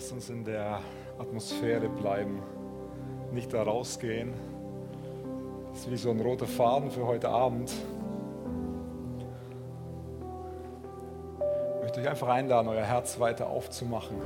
Lasst 0.00 0.12
uns 0.12 0.30
in 0.30 0.46
der 0.46 0.80
Atmosphäre 1.18 1.90
bleiben, 1.90 2.42
nicht 3.32 3.52
da 3.52 3.62
rausgehen. 3.62 4.32
Das 5.72 5.80
ist 5.80 5.90
wie 5.90 5.96
so 5.98 6.10
ein 6.10 6.18
roter 6.20 6.46
Faden 6.46 6.90
für 6.90 7.06
heute 7.06 7.28
Abend. 7.28 7.70
Ich 11.74 11.82
möchte 11.82 12.00
euch 12.00 12.08
einfach 12.08 12.28
einladen, 12.28 12.68
euer 12.68 12.82
Herz 12.82 13.20
weiter 13.20 13.48
aufzumachen. 13.48 14.16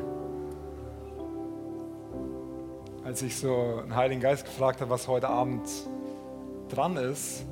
Als 3.04 3.22
ich 3.22 3.36
so 3.36 3.80
den 3.82 3.96
Heiligen 3.96 4.20
Geist 4.20 4.44
gefragt 4.44 4.80
habe, 4.80 4.90
was 4.90 5.08
heute 5.08 5.28
Abend 5.28 5.68
dran 6.68 6.96
ist, 6.96 7.44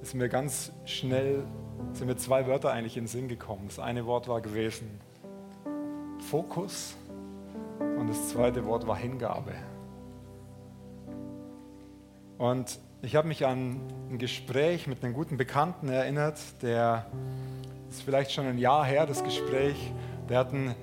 ist 0.00 0.14
mir 0.14 0.30
ganz 0.30 0.72
schnell, 0.86 1.44
sind 1.92 2.06
mir 2.06 2.16
zwei 2.16 2.46
Wörter 2.46 2.72
eigentlich 2.72 2.96
in 2.96 3.04
den 3.04 3.08
Sinn 3.08 3.28
gekommen. 3.28 3.64
Das 3.66 3.78
eine 3.78 4.06
Wort 4.06 4.26
war 4.26 4.40
gewesen 4.40 5.02
Fokus 6.30 6.94
und 8.02 8.08
das 8.08 8.30
zweite 8.30 8.66
Wort 8.66 8.84
war 8.88 8.96
Hingabe. 8.96 9.52
Und 12.36 12.80
ich 13.00 13.14
habe 13.14 13.28
mich 13.28 13.46
an 13.46 13.80
ein 14.10 14.18
Gespräch 14.18 14.88
mit 14.88 15.04
einem 15.04 15.14
guten 15.14 15.36
Bekannten 15.36 15.88
erinnert, 15.88 16.40
der 16.62 17.06
ist 17.88 18.02
vielleicht 18.02 18.32
schon 18.32 18.46
ein 18.46 18.58
Jahr 18.58 18.84
her, 18.84 19.06
das 19.06 19.22
Gespräch, 19.22 19.76
der 20.28 20.40
hat 20.40 20.52
ein, 20.52 20.74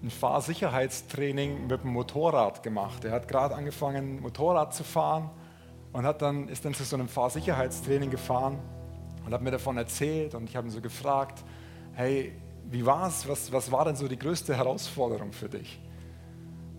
ein 0.00 0.10
Fahrsicherheitstraining 0.10 1.66
mit 1.66 1.82
dem 1.82 1.90
Motorrad 1.90 2.62
gemacht. 2.62 3.04
Er 3.04 3.10
hat 3.10 3.26
gerade 3.26 3.56
angefangen, 3.56 4.20
Motorrad 4.20 4.72
zu 4.72 4.84
fahren 4.84 5.30
und 5.92 6.06
hat 6.06 6.22
dann, 6.22 6.48
ist 6.48 6.64
dann 6.64 6.72
zu 6.72 6.84
so 6.84 6.94
einem 6.94 7.08
Fahrsicherheitstraining 7.08 8.10
gefahren 8.10 8.60
und 9.26 9.34
hat 9.34 9.42
mir 9.42 9.50
davon 9.50 9.76
erzählt 9.76 10.36
und 10.36 10.48
ich 10.48 10.54
habe 10.54 10.68
ihn 10.68 10.70
so 10.70 10.80
gefragt, 10.80 11.42
hey, 11.94 12.32
wie 12.70 12.86
war 12.86 13.08
es, 13.08 13.28
was, 13.28 13.50
was 13.50 13.72
war 13.72 13.86
denn 13.86 13.96
so 13.96 14.06
die 14.06 14.18
größte 14.18 14.56
Herausforderung 14.56 15.32
für 15.32 15.48
dich? 15.48 15.80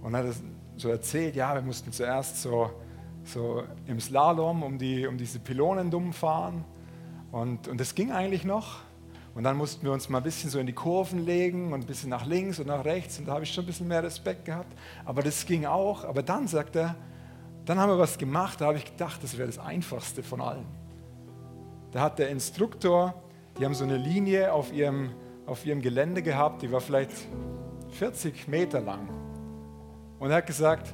Und 0.02 0.16
hat 0.16 0.26
so 0.78 0.90
erzählt, 0.90 1.36
ja, 1.36 1.54
wir 1.54 1.62
mussten 1.62 1.92
zuerst 1.92 2.42
so, 2.42 2.72
so 3.24 3.64
im 3.88 4.00
Slalom 4.00 4.64
um, 4.64 4.78
die, 4.78 5.06
um 5.08 5.18
diese 5.18 5.40
Pylonen 5.40 5.92
dumm 5.92 6.14
fahren. 6.14 6.64
Und, 7.32 7.68
und 7.68 7.80
das 7.80 7.96
ging 7.96 8.12
eigentlich 8.12 8.44
noch. 8.44 8.78
Und 9.36 9.44
dann 9.44 9.58
mussten 9.58 9.86
wir 9.86 9.92
uns 9.92 10.10
mal 10.10 10.18
ein 10.20 10.24
bisschen 10.24 10.50
so 10.50 10.60
in 10.60 10.68
die 10.68 10.74
Kurven 10.74 11.26
legen 11.26 11.72
und 11.72 11.82
ein 11.82 11.86
bisschen 11.86 12.10
nach 12.10 12.26
links 12.26 12.60
und 12.60 12.68
nach 12.68 12.84
rechts. 12.84 13.20
Und 13.20 13.28
da 13.28 13.34
habe 13.34 13.44
ich 13.44 13.54
schon 13.54 13.64
ein 13.64 13.68
bisschen 13.68 13.88
mehr 13.88 14.04
Respekt 14.04 14.46
gehabt. 14.46 14.76
Aber 15.06 15.22
das 15.22 15.46
ging 15.46 15.66
auch. 15.66 16.04
Aber 16.04 16.24
dann 16.24 16.48
sagt 16.48 16.76
er, 16.76 16.96
dann 17.66 17.78
haben 17.80 17.92
wir 17.92 18.00
was 18.00 18.18
gemacht, 18.18 18.62
da 18.62 18.66
habe 18.66 18.78
ich 18.78 18.86
gedacht, 18.86 19.24
das 19.24 19.38
wäre 19.38 19.48
das 19.48 19.60
Einfachste 19.60 20.24
von 20.24 20.42
allen. 20.42 20.66
Da 21.92 22.02
hat 22.02 22.18
der 22.18 22.30
Instruktor, 22.30 23.14
die 23.60 23.66
haben 23.66 23.76
so 23.76 23.84
eine 23.84 23.98
Linie 23.98 24.54
auf 24.54 24.74
ihrem, 24.74 25.12
auf 25.46 25.66
ihrem 25.66 25.82
Gelände 25.82 26.24
gehabt, 26.24 26.64
die 26.64 26.72
war 26.72 26.82
vielleicht 26.82 27.12
40 27.92 28.48
Meter 28.48 28.82
lang. 28.82 29.19
Und 30.20 30.30
er 30.32 30.38
hat 30.38 30.48
gesagt, 30.48 30.94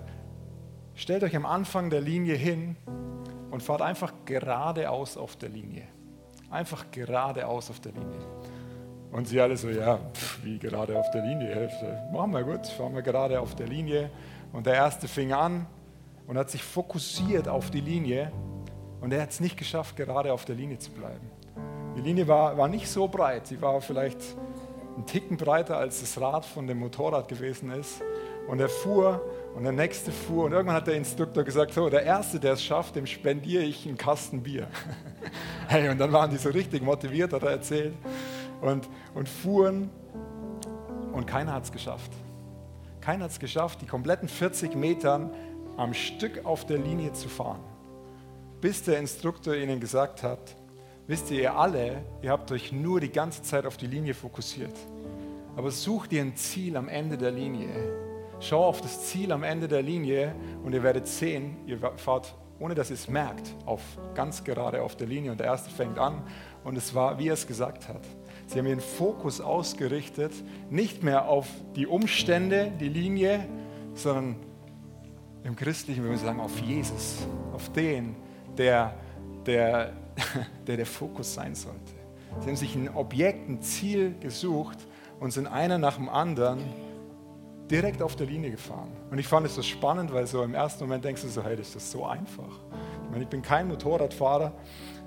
stellt 0.94 1.24
euch 1.24 1.36
am 1.36 1.46
Anfang 1.46 1.90
der 1.90 2.02
Linie 2.02 2.36
hin 2.36 2.78
und 3.52 3.64
fahrt 3.64 3.82
einfach 3.82 4.14
geradeaus 4.26 5.18
auf 5.18 5.36
der 5.36 5.50
Linie. 5.50 5.84
Einfach 6.50 6.86
geradeaus 6.92 7.70
auf 7.70 7.80
der 7.80 7.92
Linie. 7.92 8.20
Und 9.12 9.28
sie 9.28 9.40
alle 9.40 9.58
so, 9.58 9.70
ja, 9.70 9.98
pff, 10.14 10.44
wie 10.44 10.60
gerade 10.60 10.98
auf 11.00 11.10
der 11.12 11.24
Linie? 11.24 11.70
Machen 12.12 12.34
wir 12.34 12.44
gut, 12.44 12.68
fahren 12.68 12.94
wir 12.94 13.02
gerade 13.02 13.40
auf 13.40 13.56
der 13.56 13.68
Linie. 13.68 14.12
Und 14.52 14.66
der 14.66 14.76
erste 14.76 15.08
fing 15.08 15.34
an 15.34 15.66
und 16.28 16.38
hat 16.38 16.50
sich 16.50 16.64
fokussiert 16.64 17.48
auf 17.48 17.72
die 17.72 17.82
Linie. 17.82 18.32
Und 19.02 19.14
er 19.14 19.22
hat 19.22 19.32
es 19.32 19.40
nicht 19.40 19.58
geschafft, 19.58 19.96
gerade 19.96 20.34
auf 20.34 20.46
der 20.46 20.56
Linie 20.56 20.80
zu 20.80 20.92
bleiben. 20.92 21.32
Die 21.96 22.02
Linie 22.02 22.28
war, 22.28 22.58
war 22.58 22.68
nicht 22.68 22.90
so 22.90 23.08
breit, 23.08 23.48
sie 23.48 23.62
war 23.62 23.80
vielleicht 23.80 24.20
einen 24.96 25.06
Ticken 25.06 25.38
breiter, 25.38 25.78
als 25.78 26.02
das 26.02 26.20
Rad 26.20 26.46
von 26.46 26.68
dem 26.68 26.80
Motorrad 26.80 27.28
gewesen 27.28 27.72
ist. 27.72 28.02
Und 28.48 28.60
er 28.60 28.70
fuhr 28.70 29.22
und 29.56 29.64
der 29.64 29.72
nächste 29.72 30.12
fuhr 30.12 30.46
und 30.46 30.52
irgendwann 30.52 30.76
hat 30.76 30.88
der 30.88 30.96
Instruktor 30.96 31.44
gesagt, 31.44 31.74
so, 31.74 31.90
der 31.90 32.04
Erste, 32.04 32.40
der 32.40 32.54
es 32.54 32.64
schafft, 32.64 32.96
dem 32.96 33.08
spendiere 33.08 33.64
ich 33.64 33.88
einen 33.88 33.98
Kasten 33.98 34.44
Bier. 34.44 34.68
hey, 35.68 35.90
und 35.90 35.98
dann 35.98 36.12
waren 36.12 36.30
die 36.30 36.38
so 36.38 36.50
richtig 36.50 36.84
motiviert, 36.84 37.34
hat 37.34 37.44
er 37.44 37.52
erzählt, 37.52 37.94
und, 38.62 38.88
und 39.14 39.30
fuhren 39.30 39.90
und 41.14 41.26
keiner 41.26 41.54
hat 41.54 41.64
es 41.64 41.72
geschafft. 41.72 42.12
Keiner 43.02 43.26
hat 43.26 43.32
es 43.32 43.40
geschafft, 43.40 43.82
die 43.82 43.86
kompletten 43.86 44.28
40 44.28 44.76
Metern 44.76 45.32
am 45.78 45.94
Stück 45.94 46.46
auf 46.46 46.66
der 46.66 46.78
Linie 46.78 47.14
zu 47.14 47.30
fahren, 47.30 47.62
bis 48.62 48.84
der 48.84 49.00
Instruktor 49.00 49.56
ihnen 49.56 49.80
gesagt 49.80 50.22
hat, 50.22 50.56
wisst 51.08 51.32
ihr, 51.32 51.42
ihr 51.42 51.56
alle, 51.56 52.04
ihr 52.22 52.32
habt 52.32 52.52
euch 52.52 52.72
nur 52.72 53.00
die 53.00 53.12
ganze 53.12 53.42
Zeit 53.42 53.66
auf 53.66 53.78
die 53.78 53.88
Linie 53.88 54.14
fokussiert, 54.14 54.76
aber 55.56 55.72
sucht 55.72 56.12
ihr 56.14 56.22
ein 56.22 56.36
Ziel 56.36 56.76
am 56.78 56.90
Ende 56.90 57.18
der 57.18 57.32
Linie 57.32 58.05
Schau 58.40 58.66
auf 58.66 58.82
das 58.82 59.08
Ziel 59.08 59.32
am 59.32 59.44
Ende 59.44 59.68
der 59.68 59.82
Linie 59.82 60.36
und 60.64 60.74
ihr 60.74 60.84
werdet 60.84 61.08
sehen, 61.08 61.58
ihr 61.66 61.80
fahrt, 61.98 62.36
ohne 62.60 62.76
dass 62.76 62.90
ihr 62.90 62.96
es 62.96 63.08
merkt, 63.08 63.54
auf 63.66 63.82
ganz 64.14 64.44
gerade 64.44 64.82
auf 64.82 64.96
der 64.96 65.08
Linie. 65.08 65.32
Und 65.32 65.40
der 65.40 65.48
erste 65.48 65.70
fängt 65.70 65.98
an 65.98 66.24
und 66.64 66.78
es 66.78 66.94
war, 66.94 67.20
wie 67.20 67.30
er 67.30 67.34
es 67.34 67.48
gesagt 67.48 67.88
hat. 67.88 68.02
Sie 68.48 68.60
haben 68.60 68.68
ihren 68.68 68.80
Fokus 68.80 69.42
ausgerichtet, 69.42 70.32
nicht 70.70 71.04
mehr 71.04 71.28
auf 71.28 71.48
die 71.76 71.88
Umstände, 71.88 72.72
die 72.80 72.90
Linie, 72.90 73.48
sondern 73.94 74.36
im 75.44 75.56
Christlichen 75.56 76.04
würden 76.04 76.14
wir 76.14 76.20
sagen 76.20 76.40
auf 76.40 76.60
Jesus, 76.60 77.28
auf 77.54 77.72
den, 77.72 78.16
der 78.58 78.94
der, 79.46 79.94
der, 80.68 80.78
der 80.78 80.86
Fokus 80.86 81.34
sein 81.34 81.56
sollte. 81.56 81.80
Sie 82.42 82.48
haben 82.48 82.56
sich 82.56 82.76
ein 82.76 82.90
Objekt, 82.94 83.48
ein 83.50 83.62
Ziel 83.62 84.16
gesucht 84.20 84.78
und 85.20 85.32
sind 85.32 85.48
einer 85.48 85.78
nach 85.78 85.96
dem 85.96 86.10
anderen 86.10 86.60
direkt 87.70 88.02
auf 88.02 88.16
der 88.16 88.28
Linie 88.28 88.52
gefahren. 88.52 88.92
Und 89.10 89.18
ich 89.18 89.28
fand 89.28 89.46
es 89.46 89.56
so 89.56 89.62
spannend, 89.62 90.14
weil 90.14 90.28
so 90.28 90.44
im 90.44 90.54
ersten 90.54 90.84
Moment 90.84 91.04
denkst 91.04 91.22
du 91.24 91.28
so, 91.28 91.44
hey, 91.44 91.56
das 91.56 91.76
ist 91.76 91.92
so 91.92 92.06
einfach. 92.06 92.60
Ich 93.04 93.12
meine, 93.12 93.24
ich 93.24 93.30
bin 93.30 93.42
kein 93.42 93.68
Motorradfahrer. 93.68 94.54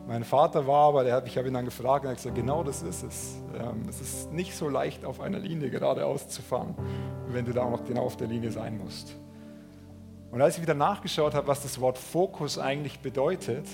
Mein 0.07 0.25
Vater 0.25 0.67
war, 0.67 0.89
aber 0.89 1.05
der 1.05 1.17
hat, 1.17 1.27
ich 1.27 1.37
habe 1.37 1.49
ihn 1.49 1.55
dann 1.55 1.67
gefragt 1.67 2.05
und 2.05 2.09
er 2.09 2.13
hat 2.13 2.17
gesagt, 2.17 2.35
genau 2.35 2.65
das 2.65 2.83
ist 2.83 3.03
es. 3.03 3.37
Ähm, 3.55 3.83
es 3.89 4.01
ist 4.01 4.33
nicht 4.33 4.57
so 4.57 4.69
leicht, 4.69 5.05
auf 5.05 5.21
einer 5.21 5.39
Linie 5.39 5.71
geradeaus 5.71 6.29
zu 6.29 6.41
fahren, 6.41 6.75
wenn 7.29 7.45
du 7.45 7.53
da 7.53 7.65
auch 7.65 7.71
noch 7.71 7.85
genau 7.85 8.05
auf 8.05 8.17
der 8.17 8.27
Linie 8.27 8.51
sein 8.51 8.79
musst. 8.79 9.15
Und 10.31 10.41
als 10.43 10.57
ich 10.57 10.63
wieder 10.63 10.75
nachgeschaut 10.75 11.35
habe, 11.35 11.47
was 11.47 11.63
das 11.63 11.81
Wort 11.81 11.99
Fokus 11.99 12.59
eigentlich 12.59 13.01
bedeutet, 13.01 13.67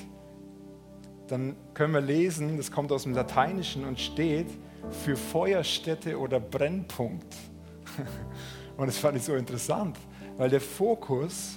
dann 1.28 1.56
können 1.72 1.94
wir 1.94 2.00
lesen, 2.00 2.56
das 2.56 2.70
kommt 2.70 2.92
aus 2.92 3.04
dem 3.04 3.14
Lateinischen 3.14 3.84
und 3.84 3.98
steht 3.98 4.48
für 4.90 5.16
Feuerstätte 5.16 6.18
oder 6.18 6.40
Brennpunkt. 6.40 7.34
Und 8.76 8.86
das 8.86 8.98
fand 8.98 9.16
ich 9.16 9.22
so 9.22 9.34
interessant, 9.34 9.96
weil 10.36 10.50
der 10.50 10.60
Fokus, 10.60 11.56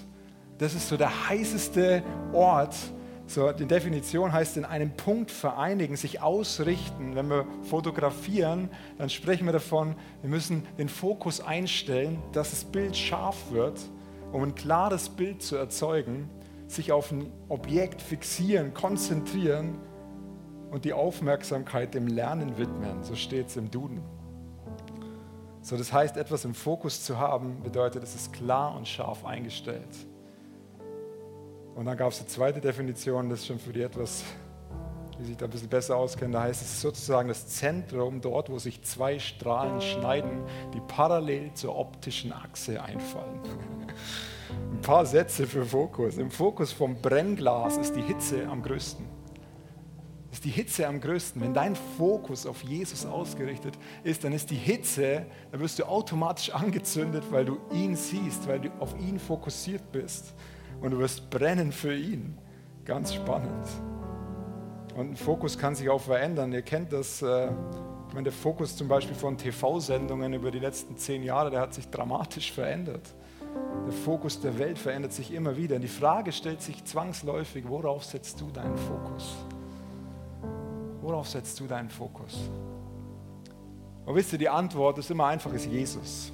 das 0.57 0.75
ist 0.75 0.87
so 0.87 0.97
der 0.97 1.29
heißeste 1.29 2.03
Ort. 2.33 2.75
So, 3.25 3.51
die 3.51 3.65
Definition 3.65 4.31
heißt 4.31 4.55
in 4.55 4.63
einem 4.63 4.91
Punkt 4.95 5.31
vereinigen, 5.31 5.97
sich 5.97 6.21
ausrichten. 6.21 7.15
Wenn 7.15 7.29
wir 7.29 7.45
fotografieren, 7.63 8.69
dann 8.97 9.09
sprechen 9.09 9.45
wir 9.45 9.53
davon, 9.53 9.95
wir 10.21 10.29
müssen 10.29 10.63
den 10.77 10.87
Fokus 10.87 11.41
einstellen, 11.41 12.21
dass 12.31 12.51
das 12.51 12.63
Bild 12.63 12.95
scharf 12.95 13.51
wird, 13.51 13.79
um 14.31 14.43
ein 14.43 14.55
klares 14.55 15.09
Bild 15.09 15.41
zu 15.41 15.57
erzeugen, 15.57 16.29
sich 16.67 16.91
auf 16.91 17.11
ein 17.11 17.31
Objekt 17.49 18.01
fixieren, 18.01 18.73
konzentrieren 18.73 19.77
und 20.71 20.85
die 20.85 20.93
Aufmerksamkeit 20.93 21.93
dem 21.93 22.07
Lernen 22.07 22.57
widmen. 22.57 23.03
So 23.03 23.15
steht 23.15 23.47
es 23.47 23.57
im 23.57 23.71
Duden. 23.71 24.16
So, 25.67 25.75
das 25.75 25.91
heißt, 25.91 26.15
etwas 26.15 26.45
im 26.45 26.53
Fokus 26.53 27.03
zu 27.03 27.19
haben, 27.19 27.61
bedeutet, 27.61 28.01
es 28.01 28.15
ist 28.15 28.31
klar 28.31 28.73
und 28.73 28.87
scharf 28.87 29.25
eingestellt. 29.25 29.97
Und 31.75 31.83
dann 31.83 31.97
gab 31.97 32.13
es 32.13 32.19
die 32.19 32.25
zweite 32.25 32.61
Definition, 32.61 33.29
das 33.29 33.41
ist 33.41 33.47
schon 33.47 33.59
für 33.59 33.73
die 33.73 33.81
etwas, 33.81 34.23
die 35.19 35.25
sich 35.25 35.35
da 35.35 35.43
ein 35.43 35.51
bisschen 35.51 35.67
besser 35.67 35.97
auskennen. 35.97 36.31
Da 36.31 36.43
heißt 36.43 36.61
es 36.61 36.79
sozusagen 36.79 37.27
das 37.27 37.47
Zentrum, 37.49 38.21
dort, 38.21 38.49
wo 38.49 38.57
sich 38.59 38.81
zwei 38.83 39.19
Strahlen 39.19 39.81
schneiden, 39.81 40.41
die 40.73 40.79
parallel 40.87 41.53
zur 41.53 41.75
optischen 41.75 42.31
Achse 42.31 42.81
einfallen. 42.81 43.41
Ein 44.71 44.81
paar 44.81 45.05
Sätze 45.05 45.45
für 45.45 45.65
Fokus. 45.65 46.17
Im 46.17 46.31
Fokus 46.31 46.71
vom 46.71 47.01
Brennglas 47.01 47.75
ist 47.75 47.93
die 47.93 48.03
Hitze 48.03 48.47
am 48.47 48.63
größten 48.63 49.16
ist 50.37 50.45
die 50.45 50.51
Hitze 50.51 50.87
am 50.87 51.01
größten. 51.01 51.41
Wenn 51.41 51.55
dein 51.55 51.75
Fokus 51.75 52.45
auf 52.45 52.61
Jesus 52.61 53.07
ausgerichtet 53.07 53.73
ist, 54.03 54.23
dann 54.23 54.33
ist 54.33 54.51
die 54.51 54.55
Hitze, 54.55 55.25
da 55.51 55.59
wirst 55.59 55.79
du 55.79 55.85
automatisch 55.85 56.51
angezündet, 56.51 57.23
weil 57.31 57.43
du 57.43 57.57
ihn 57.73 57.95
siehst, 57.95 58.47
weil 58.47 58.59
du 58.59 58.69
auf 58.79 58.95
ihn 58.99 59.17
fokussiert 59.17 59.91
bist. 59.91 60.35
Und 60.79 60.91
du 60.91 60.99
wirst 60.99 61.27
brennen 61.31 61.71
für 61.71 61.95
ihn. 61.95 62.37
Ganz 62.85 63.15
spannend. 63.15 63.65
Und 64.95 65.13
ein 65.13 65.15
Fokus 65.15 65.57
kann 65.57 65.73
sich 65.73 65.89
auch 65.89 66.01
verändern. 66.01 66.53
Ihr 66.53 66.61
kennt 66.61 66.93
das, 66.93 67.23
äh, 67.23 67.49
wenn 68.13 68.23
der 68.23 68.33
Fokus 68.33 68.77
zum 68.77 68.87
Beispiel 68.87 69.15
von 69.15 69.39
TV-Sendungen 69.39 70.33
über 70.33 70.51
die 70.51 70.59
letzten 70.59 70.97
zehn 70.97 71.23
Jahre, 71.23 71.49
der 71.49 71.61
hat 71.61 71.73
sich 71.73 71.89
dramatisch 71.89 72.51
verändert. 72.51 73.15
Der 73.87 73.93
Fokus 73.93 74.39
der 74.39 74.59
Welt 74.59 74.77
verändert 74.77 75.13
sich 75.13 75.33
immer 75.33 75.57
wieder. 75.57 75.77
Und 75.77 75.81
die 75.81 75.87
Frage 75.87 76.31
stellt 76.31 76.61
sich 76.61 76.85
zwangsläufig, 76.85 77.63
worauf 77.67 78.03
setzt 78.03 78.39
du 78.39 78.51
deinen 78.51 78.77
Fokus? 78.77 79.35
Worauf 81.07 81.29
setzt 81.29 81.57
du 81.61 81.67
deinen 81.67 81.89
Fokus? 81.89 82.33
Und 84.05 84.13
wisst 84.13 84.33
ihr, 84.33 84.39
die 84.39 84.49
Antwort 84.49 84.97
ist 84.97 85.09
immer 85.09 85.27
einfach, 85.27 85.53
ist 85.53 85.65
Jesus. 85.65 86.33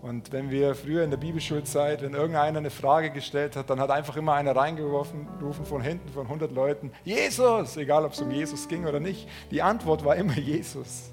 Und 0.00 0.30
wenn 0.30 0.48
wir 0.48 0.76
früher 0.76 1.02
in 1.02 1.10
der 1.10 1.16
Bibelschulzeit, 1.16 2.00
wenn 2.02 2.14
irgendeiner 2.14 2.58
eine 2.58 2.70
Frage 2.70 3.10
gestellt 3.10 3.56
hat, 3.56 3.68
dann 3.68 3.80
hat 3.80 3.90
einfach 3.90 4.16
immer 4.16 4.34
einer 4.34 4.54
reingerufen 4.54 5.26
rufen 5.42 5.64
von 5.64 5.82
hinten 5.82 6.08
von 6.08 6.26
100 6.26 6.52
Leuten, 6.52 6.92
Jesus, 7.02 7.76
egal 7.76 8.04
ob 8.04 8.12
es 8.12 8.20
um 8.20 8.30
Jesus 8.30 8.68
ging 8.68 8.86
oder 8.86 9.00
nicht. 9.00 9.28
Die 9.50 9.60
Antwort 9.60 10.04
war 10.04 10.14
immer 10.14 10.38
Jesus. 10.38 11.10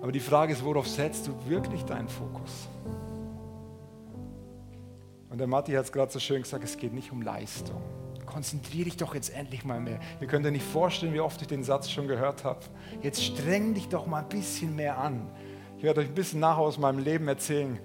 Aber 0.00 0.10
die 0.10 0.20
Frage 0.20 0.54
ist, 0.54 0.64
worauf 0.64 0.88
setzt 0.88 1.26
du 1.26 1.34
wirklich 1.46 1.84
deinen 1.84 2.08
Fokus? 2.08 2.66
Und 5.28 5.36
der 5.36 5.48
Matti 5.48 5.72
hat 5.72 5.84
es 5.84 5.92
gerade 5.92 6.10
so 6.10 6.18
schön 6.18 6.40
gesagt, 6.40 6.64
es 6.64 6.78
geht 6.78 6.94
nicht 6.94 7.12
um 7.12 7.20
Leistung. 7.20 7.82
Konzentriere 8.34 8.86
dich 8.86 8.96
doch 8.96 9.14
jetzt 9.14 9.32
endlich 9.32 9.64
mal 9.64 9.78
mehr. 9.78 10.00
Ihr 10.20 10.26
könnt 10.26 10.44
euch 10.44 10.50
nicht 10.50 10.66
vorstellen, 10.66 11.14
wie 11.14 11.20
oft 11.20 11.40
ich 11.40 11.46
den 11.46 11.62
Satz 11.62 11.88
schon 11.88 12.08
gehört 12.08 12.42
habe. 12.42 12.58
Jetzt 13.00 13.22
streng 13.22 13.74
dich 13.74 13.88
doch 13.88 14.08
mal 14.08 14.22
ein 14.22 14.28
bisschen 14.28 14.74
mehr 14.74 14.98
an. 14.98 15.30
Ich 15.78 15.84
werde 15.84 16.00
euch 16.00 16.08
ein 16.08 16.16
bisschen 16.16 16.40
nachher 16.40 16.62
aus 16.62 16.76
meinem 16.76 16.98
Leben 16.98 17.28
erzählen. 17.28 17.78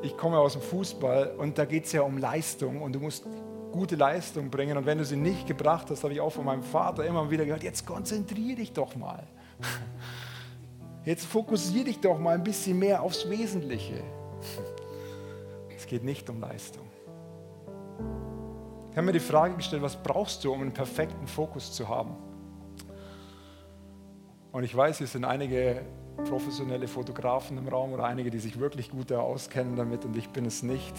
Ich 0.00 0.16
komme 0.16 0.38
aus 0.38 0.52
dem 0.52 0.62
Fußball 0.62 1.34
und 1.38 1.58
da 1.58 1.64
geht 1.64 1.86
es 1.86 1.92
ja 1.92 2.02
um 2.02 2.18
Leistung 2.18 2.82
und 2.82 2.92
du 2.92 3.00
musst 3.00 3.24
gute 3.72 3.96
Leistung 3.96 4.48
bringen. 4.48 4.76
Und 4.76 4.86
wenn 4.86 4.98
du 4.98 5.04
sie 5.04 5.16
nicht 5.16 5.48
gebracht 5.48 5.90
hast, 5.90 6.04
habe 6.04 6.12
ich 6.14 6.20
auch 6.20 6.30
von 6.30 6.44
meinem 6.44 6.62
Vater 6.62 7.04
immer 7.04 7.28
wieder 7.28 7.44
gehört, 7.44 7.64
jetzt 7.64 7.84
konzentriere 7.84 8.58
dich 8.58 8.72
doch 8.74 8.94
mal. 8.94 9.26
Jetzt 11.04 11.26
fokussiere 11.26 11.84
dich 11.84 12.00
doch 12.00 12.18
mal 12.18 12.34
ein 12.34 12.44
bisschen 12.44 12.78
mehr 12.78 13.02
aufs 13.02 13.28
Wesentliche. 13.28 14.04
Es 15.76 15.86
geht 15.86 16.02
nicht 16.02 16.30
um 16.30 16.40
Leistung. 16.40 16.86
Ich 18.94 18.96
habe 18.96 19.06
mir 19.06 19.12
die 19.12 19.18
Frage 19.18 19.56
gestellt, 19.56 19.82
was 19.82 20.00
brauchst 20.00 20.44
du, 20.44 20.52
um 20.52 20.60
einen 20.60 20.72
perfekten 20.72 21.26
Fokus 21.26 21.72
zu 21.72 21.88
haben? 21.88 22.14
Und 24.52 24.62
ich 24.62 24.76
weiß, 24.76 24.98
hier 24.98 25.08
sind 25.08 25.24
einige 25.24 25.84
professionelle 26.28 26.86
Fotografen 26.86 27.58
im 27.58 27.66
Raum 27.66 27.92
oder 27.92 28.04
einige, 28.04 28.30
die 28.30 28.38
sich 28.38 28.60
wirklich 28.60 28.92
gut 28.92 29.10
auskennen 29.10 29.74
damit 29.74 30.04
und 30.04 30.16
ich 30.16 30.28
bin 30.28 30.46
es 30.46 30.62
nicht. 30.62 30.94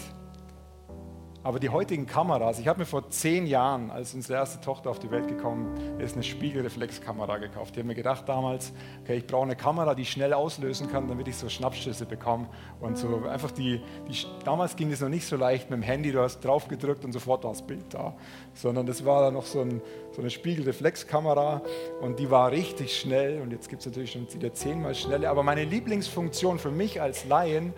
Aber 1.46 1.60
die 1.60 1.68
heutigen 1.68 2.06
Kameras, 2.06 2.58
ich 2.58 2.66
habe 2.66 2.80
mir 2.80 2.86
vor 2.86 3.08
zehn 3.08 3.46
Jahren, 3.46 3.92
als 3.92 4.14
unsere 4.14 4.36
erste 4.36 4.60
Tochter 4.60 4.90
auf 4.90 4.98
die 4.98 5.12
Welt 5.12 5.28
gekommen 5.28 6.00
ist, 6.00 6.14
eine 6.14 6.24
Spiegelreflexkamera 6.24 7.38
gekauft. 7.38 7.70
Ich 7.74 7.78
habe 7.78 7.86
mir 7.86 7.94
gedacht 7.94 8.28
damals, 8.28 8.72
okay, 9.04 9.18
ich 9.18 9.28
brauche 9.28 9.44
eine 9.44 9.54
Kamera, 9.54 9.94
die 9.94 10.04
schnell 10.04 10.32
auslösen 10.32 10.90
kann, 10.90 11.06
damit 11.06 11.28
ich 11.28 11.36
so 11.36 11.48
Schnappschüsse 11.48 12.04
bekomme. 12.04 12.48
Und 12.80 12.98
so 12.98 13.26
einfach 13.30 13.52
die, 13.52 13.80
die, 14.08 14.26
damals 14.44 14.74
ging 14.74 14.90
es 14.90 15.00
noch 15.00 15.08
nicht 15.08 15.24
so 15.24 15.36
leicht 15.36 15.70
mit 15.70 15.78
dem 15.78 15.82
Handy, 15.84 16.10
du 16.10 16.20
hast 16.20 16.40
drauf 16.40 16.66
gedrückt 16.66 17.04
und 17.04 17.12
sofort 17.12 17.44
war 17.44 17.52
das 17.52 17.62
Bild 17.62 17.94
da. 17.94 18.16
Sondern 18.54 18.84
das 18.84 19.04
war 19.04 19.22
dann 19.22 19.34
noch 19.34 19.46
so, 19.46 19.60
ein, 19.60 19.80
so 20.10 20.22
eine 20.22 20.30
Spiegelreflexkamera 20.30 21.62
und 22.00 22.18
die 22.18 22.28
war 22.28 22.50
richtig 22.50 22.98
schnell. 22.98 23.40
Und 23.40 23.52
jetzt 23.52 23.68
gibt 23.68 23.82
es 23.82 23.86
natürlich 23.86 24.10
schon 24.10 24.26
wieder 24.34 24.52
zehnmal 24.52 24.96
schneller. 24.96 25.30
Aber 25.30 25.44
meine 25.44 25.62
Lieblingsfunktion 25.62 26.58
für 26.58 26.72
mich 26.72 27.00
als 27.00 27.24
Laien 27.24 27.72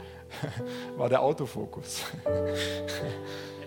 war 0.97 1.11
der 1.11 1.21
Autofokus. 1.21 2.05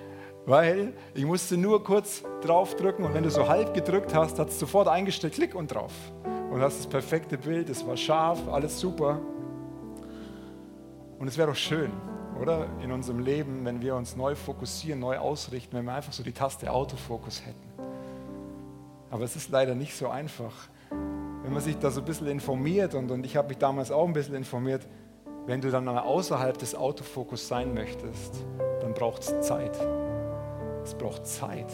Weil 0.45 0.93
ich 1.13 1.25
musste 1.25 1.55
nur 1.55 1.83
kurz 1.83 2.23
draufdrücken 2.41 3.05
und 3.05 3.13
wenn 3.13 3.23
du 3.23 3.29
so 3.29 3.47
halb 3.47 3.73
gedrückt 3.73 4.13
hast, 4.13 4.39
hat 4.39 4.49
es 4.49 4.59
sofort 4.59 4.87
eingestellt, 4.87 5.33
klick 5.33 5.53
und 5.53 5.73
drauf. 5.73 5.93
Und 6.51 6.61
hast 6.61 6.79
das 6.79 6.87
perfekte 6.87 7.37
Bild, 7.37 7.69
es 7.69 7.85
war 7.85 7.95
scharf, 7.95 8.39
alles 8.51 8.79
super. 8.79 9.19
Und 11.19 11.27
es 11.27 11.37
wäre 11.37 11.49
doch 11.49 11.55
schön, 11.55 11.91
oder? 12.41 12.65
In 12.83 12.91
unserem 12.91 13.19
Leben, 13.19 13.63
wenn 13.63 13.81
wir 13.81 13.95
uns 13.95 14.15
neu 14.15 14.35
fokussieren, 14.35 14.99
neu 14.99 15.17
ausrichten, 15.19 15.77
wenn 15.77 15.85
wir 15.85 15.93
einfach 15.93 16.11
so 16.11 16.23
die 16.23 16.33
Taste 16.33 16.71
Autofokus 16.71 17.43
hätten. 17.45 17.71
Aber 19.11 19.23
es 19.23 19.35
ist 19.35 19.49
leider 19.49 19.75
nicht 19.75 19.95
so 19.95 20.09
einfach. 20.09 20.53
Wenn 21.43 21.53
man 21.53 21.61
sich 21.61 21.77
da 21.77 21.91
so 21.91 22.01
ein 22.01 22.05
bisschen 22.05 22.27
informiert, 22.27 22.95
und, 22.95 23.11
und 23.11 23.25
ich 23.25 23.37
habe 23.37 23.49
mich 23.49 23.57
damals 23.57 23.91
auch 23.91 24.07
ein 24.07 24.13
bisschen 24.13 24.35
informiert, 24.35 24.87
wenn 25.45 25.61
du 25.61 25.69
dann 25.69 25.87
außerhalb 25.87 26.57
des 26.57 26.75
Autofokus 26.75 27.47
sein 27.47 27.73
möchtest, 27.73 28.35
dann 28.81 28.93
braucht 28.93 29.21
es 29.21 29.41
Zeit. 29.41 29.77
Es 30.83 30.95
braucht 30.95 31.27
Zeit, 31.27 31.71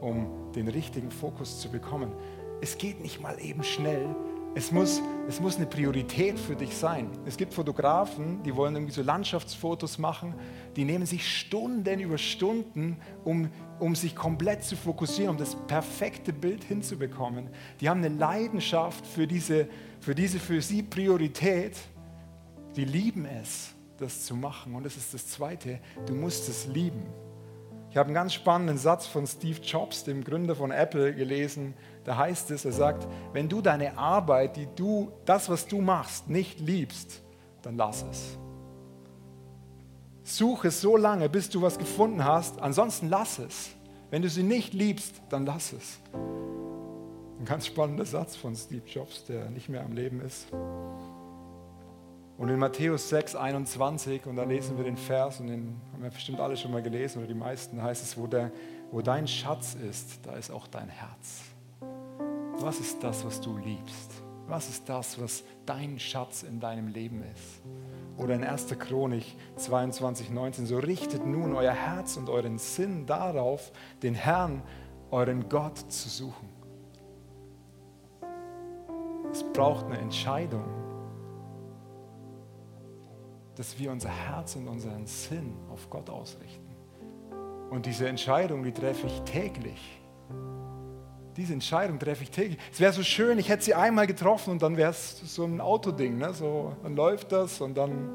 um 0.00 0.52
den 0.54 0.68
richtigen 0.68 1.10
Fokus 1.10 1.60
zu 1.60 1.70
bekommen. 1.70 2.12
Es 2.60 2.78
geht 2.78 3.00
nicht 3.00 3.20
mal 3.20 3.38
eben 3.40 3.62
schnell. 3.62 4.14
Es 4.54 4.72
muss, 4.72 5.02
es 5.28 5.40
muss 5.40 5.56
eine 5.56 5.66
Priorität 5.66 6.38
für 6.38 6.56
dich 6.56 6.76
sein. 6.76 7.10
Es 7.26 7.36
gibt 7.36 7.52
Fotografen, 7.52 8.42
die 8.42 8.56
wollen 8.56 8.74
irgendwie 8.74 8.94
so 8.94 9.02
Landschaftsfotos 9.02 9.98
machen, 9.98 10.34
die 10.74 10.84
nehmen 10.84 11.06
sich 11.06 11.28
Stunden 11.28 12.00
über 12.00 12.18
Stunden, 12.18 12.96
um, 13.24 13.50
um 13.78 13.94
sich 13.94 14.16
komplett 14.16 14.64
zu 14.64 14.74
fokussieren, 14.74 15.32
um 15.32 15.36
das 15.36 15.54
perfekte 15.66 16.32
Bild 16.32 16.64
hinzubekommen. 16.64 17.50
Die 17.80 17.88
haben 17.88 18.02
eine 18.02 18.14
Leidenschaft 18.14 19.06
für 19.06 19.26
diese, 19.26 19.68
für 20.00 20.14
diese 20.14 20.40
für 20.40 20.62
sie 20.62 20.82
Priorität. 20.82 21.76
Die 22.74 22.86
lieben 22.86 23.26
es, 23.26 23.74
das 23.98 24.24
zu 24.24 24.34
machen. 24.34 24.74
Und 24.74 24.84
das 24.84 24.96
ist 24.96 25.12
das 25.12 25.28
Zweite, 25.28 25.78
du 26.06 26.14
musst 26.14 26.48
es 26.48 26.66
lieben. 26.66 27.02
Ich 27.90 27.96
habe 27.96 28.08
einen 28.08 28.14
ganz 28.14 28.34
spannenden 28.34 28.76
Satz 28.76 29.06
von 29.06 29.26
Steve 29.26 29.60
Jobs, 29.60 30.04
dem 30.04 30.22
Gründer 30.22 30.54
von 30.54 30.70
Apple, 30.70 31.14
gelesen. 31.14 31.74
Da 32.04 32.16
heißt 32.16 32.50
es, 32.50 32.64
er 32.64 32.72
sagt, 32.72 33.06
wenn 33.32 33.48
du 33.48 33.62
deine 33.62 33.96
Arbeit, 33.96 34.56
die 34.56 34.68
du, 34.76 35.12
das, 35.24 35.48
was 35.48 35.66
du 35.66 35.80
machst, 35.80 36.28
nicht 36.28 36.60
liebst, 36.60 37.22
dann 37.62 37.76
lass 37.76 38.04
es. 38.10 38.38
Suche 40.22 40.70
so 40.70 40.98
lange, 40.98 41.30
bis 41.30 41.48
du 41.48 41.62
was 41.62 41.78
gefunden 41.78 42.24
hast, 42.24 42.60
ansonsten 42.60 43.08
lass 43.08 43.38
es. 43.38 43.70
Wenn 44.10 44.20
du 44.20 44.28
sie 44.28 44.42
nicht 44.42 44.74
liebst, 44.74 45.22
dann 45.30 45.46
lass 45.46 45.72
es. 45.72 45.98
Ein 47.38 47.44
ganz 47.46 47.66
spannender 47.66 48.04
Satz 48.04 48.36
von 48.36 48.54
Steve 48.54 48.86
Jobs, 48.86 49.24
der 49.24 49.48
nicht 49.48 49.70
mehr 49.70 49.82
am 49.82 49.92
Leben 49.92 50.20
ist. 50.20 50.48
Und 52.38 52.50
in 52.50 52.58
Matthäus 52.60 53.08
6, 53.08 53.34
21, 53.34 54.26
und 54.26 54.36
da 54.36 54.44
lesen 54.44 54.76
wir 54.76 54.84
den 54.84 54.96
Vers, 54.96 55.40
und 55.40 55.48
den 55.48 55.80
haben 55.92 56.04
wir 56.04 56.10
bestimmt 56.10 56.38
alle 56.38 56.56
schon 56.56 56.70
mal 56.70 56.80
gelesen, 56.80 57.18
oder 57.18 57.26
die 57.26 57.34
meisten, 57.34 57.82
heißt 57.82 58.00
es, 58.04 58.16
wo, 58.16 58.28
der, 58.28 58.52
wo 58.92 59.02
dein 59.02 59.26
Schatz 59.26 59.74
ist, 59.74 60.20
da 60.24 60.34
ist 60.34 60.48
auch 60.52 60.68
dein 60.68 60.88
Herz. 60.88 61.42
Was 62.60 62.78
ist 62.78 63.02
das, 63.02 63.24
was 63.24 63.40
du 63.40 63.58
liebst? 63.58 64.22
Was 64.46 64.68
ist 64.68 64.88
das, 64.88 65.20
was 65.20 65.42
dein 65.66 65.98
Schatz 65.98 66.44
in 66.44 66.60
deinem 66.60 66.86
Leben 66.86 67.24
ist? 67.34 67.60
Oder 68.16 68.36
in 68.36 68.44
1. 68.44 68.68
Chronik 68.78 69.24
22, 69.56 70.30
19, 70.30 70.66
so 70.66 70.78
richtet 70.78 71.26
nun 71.26 71.56
euer 71.56 71.72
Herz 71.72 72.16
und 72.16 72.30
euren 72.30 72.58
Sinn 72.58 73.04
darauf, 73.04 73.72
den 74.04 74.14
Herrn, 74.14 74.62
euren 75.10 75.48
Gott 75.48 75.78
zu 75.90 76.08
suchen. 76.08 76.48
Es 79.32 79.42
braucht 79.52 79.86
eine 79.86 79.98
Entscheidung 79.98 80.87
dass 83.58 83.76
wir 83.76 83.90
unser 83.90 84.08
Herz 84.08 84.54
und 84.54 84.68
unseren 84.68 85.04
Sinn 85.04 85.52
auf 85.68 85.90
Gott 85.90 86.08
ausrichten. 86.08 86.64
Und 87.70 87.86
diese 87.86 88.08
Entscheidung, 88.08 88.62
die 88.62 88.70
treffe 88.70 89.08
ich 89.08 89.20
täglich. 89.22 90.00
Diese 91.36 91.54
Entscheidung 91.54 91.98
treffe 91.98 92.22
ich 92.22 92.30
täglich. 92.30 92.58
Es 92.72 92.78
wäre 92.78 92.92
so 92.92 93.02
schön, 93.02 93.36
ich 93.36 93.48
hätte 93.48 93.64
sie 93.64 93.74
einmal 93.74 94.06
getroffen 94.06 94.52
und 94.52 94.62
dann 94.62 94.76
wäre 94.76 94.92
es 94.92 95.34
so 95.34 95.44
ein 95.44 95.60
Autoding. 95.60 96.18
Ne? 96.18 96.32
So, 96.32 96.76
dann 96.84 96.94
läuft 96.94 97.32
das 97.32 97.60
und 97.60 97.76
dann 97.76 98.14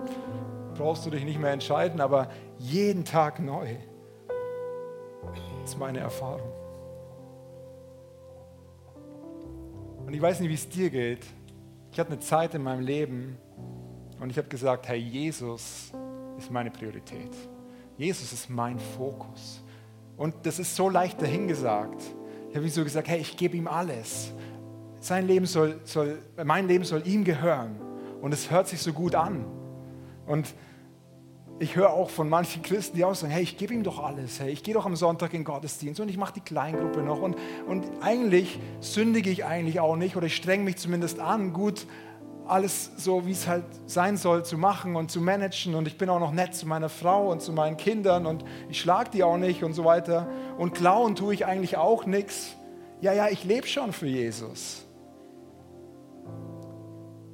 brauchst 0.75 1.05
du 1.05 1.09
dich 1.09 1.25
nicht 1.25 1.39
mehr 1.39 1.51
entscheiden, 1.51 2.00
aber 2.00 2.29
jeden 2.57 3.03
Tag 3.03 3.41
neu. 3.41 3.75
Das 5.62 5.71
ist 5.71 5.77
meine 5.77 6.00
Erfahrung. 6.00 6.51
Und 10.05 10.13
ich 10.13 10.21
weiß 10.21 10.39
nicht, 10.39 10.50
wie 10.50 10.55
es 10.55 10.69
dir 10.69 10.89
geht. 10.89 11.25
Ich 11.91 12.00
hatte 12.00 12.13
eine 12.13 12.19
Zeit 12.21 12.55
in 12.55 12.63
meinem 12.63 12.81
Leben, 12.81 13.38
und 14.20 14.29
ich 14.29 14.38
habe 14.38 14.48
gesagt, 14.48 14.88
Herr, 14.88 14.96
Jesus 14.96 15.91
ist 16.38 16.51
meine 16.51 16.72
Priorität. 16.72 17.32
Jesus 17.98 18.34
ist 18.34 18.50
mein 18.50 18.79
Fokus. 18.79 19.63
Und 20.17 20.36
das 20.43 20.60
ist 20.60 20.75
so 20.75 20.89
leicht 20.89 21.22
dahingesagt. 21.22 22.01
Ich 22.50 22.55
habe 22.55 22.70
so 22.70 22.84
gesagt, 22.84 23.08
hey, 23.08 23.20
ich 23.20 23.36
gebe 23.36 23.58
ihm 23.58 23.67
alles. 23.67 24.32
Sein 25.00 25.27
Leben 25.27 25.46
soll, 25.46 25.79
soll, 25.84 26.20
mein 26.43 26.67
Leben 26.67 26.84
soll 26.84 27.05
ihm 27.08 27.24
gehören. 27.24 27.75
Und 28.22 28.34
es 28.34 28.50
hört 28.50 28.67
sich 28.67 28.82
so 28.82 28.93
gut 28.93 29.15
an. 29.15 29.46
Und 30.25 30.53
ich 31.60 31.75
höre 31.75 31.91
auch 31.91 32.10
von 32.10 32.29
manchen 32.29 32.62
Christen, 32.63 32.98
die 32.98 33.05
auch 33.05 33.15
sagen, 33.15 33.32
hey, 33.32 33.43
ich 33.43 33.58
gebe 33.58 33.74
ihm 33.74 33.84
doch 33.84 34.03
alles. 34.03 34.39
Hey, 34.39 34.51
ich 34.51 34.63
gehe 34.63 34.74
doch 34.74 34.86
am 34.86 34.96
Sonntag 34.96 35.34
in 35.34 35.41
den 35.41 35.46
Gottesdienst 35.46 36.00
und 36.00 36.10
ich 36.10 36.17
mache 36.17 36.34
die 36.34 36.41
Kleingruppe 36.41 37.01
noch. 37.01 37.22
Und, 37.22 37.36
und 37.67 37.86
eigentlich 38.01 38.60
sündige 38.79 39.29
ich 39.29 39.46
eigentlich 39.46 39.79
auch 39.79 39.96
nicht 39.96 40.15
oder 40.15 40.27
ich 40.27 40.36
strenge 40.36 40.63
mich 40.63 40.77
zumindest 40.77 41.20
an, 41.20 41.53
gut 41.53 41.86
alles 42.47 42.91
so, 42.97 43.25
wie 43.25 43.31
es 43.31 43.47
halt 43.47 43.65
sein 43.85 44.17
soll, 44.17 44.43
zu 44.43 44.57
machen 44.57 44.95
und 44.95 45.12
zu 45.12 45.21
managen. 45.21 45.75
Und 45.75 45.88
ich 45.88 45.97
bin 45.97 46.09
auch 46.09 46.19
noch 46.19 46.31
nett 46.31 46.55
zu 46.55 46.67
meiner 46.67 46.89
Frau 46.89 47.31
und 47.31 47.41
zu 47.41 47.53
meinen 47.53 47.77
Kindern 47.77 48.25
und 48.25 48.43
ich 48.69 48.79
schlage 48.79 49.12
die 49.12 49.23
auch 49.23 49.38
nicht 49.38 49.63
und 49.63 49.73
so 49.73 49.85
weiter. 49.85 50.27
Und 50.57 50.73
klauen 50.73 51.15
tue 51.15 51.33
ich 51.33 51.45
eigentlich 51.45 51.77
auch 51.77 52.05
nichts. 52.05 52.55
Ja, 53.01 53.13
ja, 53.13 53.27
ich 53.29 53.43
lebe 53.43 53.67
schon 53.67 53.93
für 53.93 54.07
Jesus. 54.07 54.85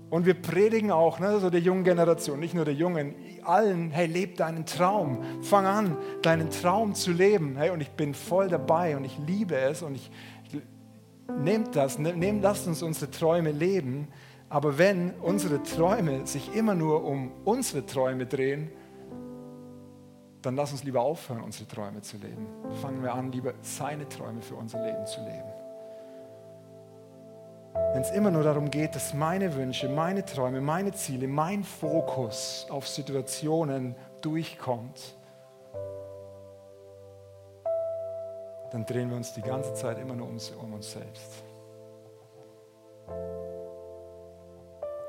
Und 0.09 0.25
wir 0.25 0.33
predigen 0.33 0.91
auch, 0.91 1.19
ne, 1.19 1.39
so 1.39 1.51
der 1.51 1.59
jungen 1.59 1.83
Generation, 1.83 2.39
nicht 2.39 2.55
nur 2.55 2.65
der 2.65 2.73
Jungen, 2.73 3.13
allen, 3.43 3.91
hey, 3.91 4.07
leb 4.07 4.37
deinen 4.37 4.65
Traum. 4.65 5.19
Fang 5.43 5.67
an, 5.67 5.97
deinen 6.23 6.49
Traum 6.49 6.95
zu 6.95 7.11
leben. 7.11 7.55
Hey, 7.57 7.69
und 7.69 7.81
ich 7.81 7.91
bin 7.91 8.15
voll 8.15 8.47
dabei 8.47 8.97
und 8.97 9.05
ich 9.05 9.17
liebe 9.27 9.55
es 9.55 9.83
und 9.83 9.95
ich, 9.95 10.09
ich 10.45 10.61
nehmt 11.37 11.75
das, 11.75 11.99
ne, 11.99 12.13
nehmt, 12.13 12.41
lasst 12.41 12.67
uns 12.67 12.81
unsere 12.81 13.11
Träume 13.11 13.51
leben 13.51 14.07
Aber 14.49 14.79
wenn 14.79 15.13
unsere 15.21 15.61
Träume 15.61 16.25
sich 16.25 16.55
immer 16.55 16.73
nur 16.73 17.05
um 17.05 17.31
unsere 17.45 17.85
Träume 17.85 18.25
drehen, 18.25 18.71
dann 20.41 20.55
lass 20.55 20.71
uns 20.71 20.83
lieber 20.83 21.01
aufhören, 21.01 21.43
unsere 21.43 21.67
Träume 21.67 22.01
zu 22.01 22.17
leben. 22.17 22.47
Fangen 22.81 23.03
wir 23.03 23.13
an, 23.13 23.31
lieber 23.31 23.53
seine 23.61 24.07
Träume 24.09 24.41
für 24.41 24.55
unser 24.55 24.83
Leben 24.83 25.05
zu 25.05 25.19
leben. 25.21 25.53
Wenn 27.93 28.01
es 28.01 28.11
immer 28.11 28.31
nur 28.31 28.43
darum 28.43 28.71
geht, 28.71 28.95
dass 28.95 29.13
meine 29.13 29.53
Wünsche, 29.55 29.87
meine 29.89 30.25
Träume, 30.25 30.61
meine 30.61 30.91
Ziele, 30.93 31.27
mein 31.27 31.63
Fokus 31.63 32.65
auf 32.69 32.87
Situationen 32.87 33.95
durchkommt, 34.21 35.15
dann 38.71 38.85
drehen 38.85 39.09
wir 39.09 39.17
uns 39.17 39.33
die 39.33 39.41
ganze 39.41 39.73
Zeit 39.73 39.99
immer 39.99 40.15
nur 40.15 40.27
um, 40.27 40.37
um 40.61 40.73
uns 40.73 40.91
selbst. 40.91 41.43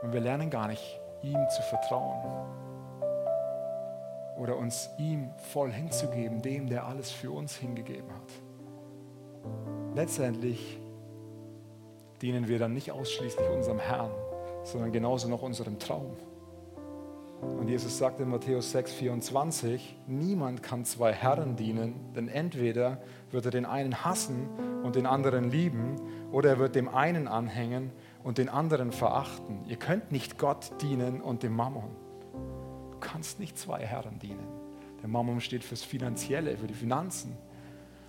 Und 0.03 0.13
wir 0.13 0.21
lernen 0.21 0.51
gar 0.51 0.69
nicht, 0.69 1.01
ihm 1.23 1.39
zu 1.55 1.63
vertrauen 1.63 2.21
oder 4.39 4.57
uns 4.57 4.89
ihm 4.97 5.31
voll 5.53 5.71
hinzugeben, 5.71 6.41
dem, 6.41 6.69
der 6.69 6.87
alles 6.87 7.11
für 7.11 7.31
uns 7.31 7.57
hingegeben 7.57 8.11
hat. 8.11 8.33
Letztendlich 9.95 10.79
dienen 12.23 12.49
wir 12.49 12.59
dann 12.59 12.73
nicht 12.73 12.91
ausschließlich 12.91 13.49
unserem 13.49 13.79
Herrn, 13.79 14.11
sondern 14.65 14.93
genauso 14.93 15.29
noch 15.29 15.43
unserem 15.43 15.79
Traum. 15.79 16.17
Und 17.41 17.69
Jesus 17.69 17.97
sagt 17.97 18.21
in 18.21 18.29
Matthäus 18.29 18.71
6, 18.73 18.93
24, 18.93 19.97
niemand 20.07 20.63
kann 20.63 20.85
zwei 20.85 21.13
Herren 21.13 21.57
dienen, 21.57 22.13
denn 22.15 22.29
entweder 22.29 22.99
wird 23.31 23.47
er 23.47 23.51
den 23.51 23.65
einen 23.65 24.05
hassen 24.05 24.49
und 24.83 24.95
den 24.95 25.07
anderen 25.07 25.51
lieben, 25.51 25.97
oder 26.33 26.51
er 26.51 26.59
wird 26.59 26.75
dem 26.75 26.89
einen 26.89 27.29
anhängen 27.29 27.93
und 28.23 28.39
den 28.39 28.49
anderen 28.49 28.93
verachten. 28.93 29.65
Ihr 29.67 29.77
könnt 29.77 30.13
nicht 30.13 30.39
Gott 30.39 30.71
dienen 30.83 31.21
und 31.21 31.43
dem 31.43 31.55
Mammon. 31.55 31.91
Du 32.93 32.99
kannst 32.99 33.41
nicht 33.41 33.59
zwei 33.59 33.85
Herren 33.85 34.19
dienen. 34.19 34.47
Der 35.01 35.09
Mammon 35.09 35.41
steht 35.41 35.65
fürs 35.65 35.83
Finanzielle, 35.83 36.57
für 36.59 36.67
die 36.67 36.75
Finanzen. 36.75 37.37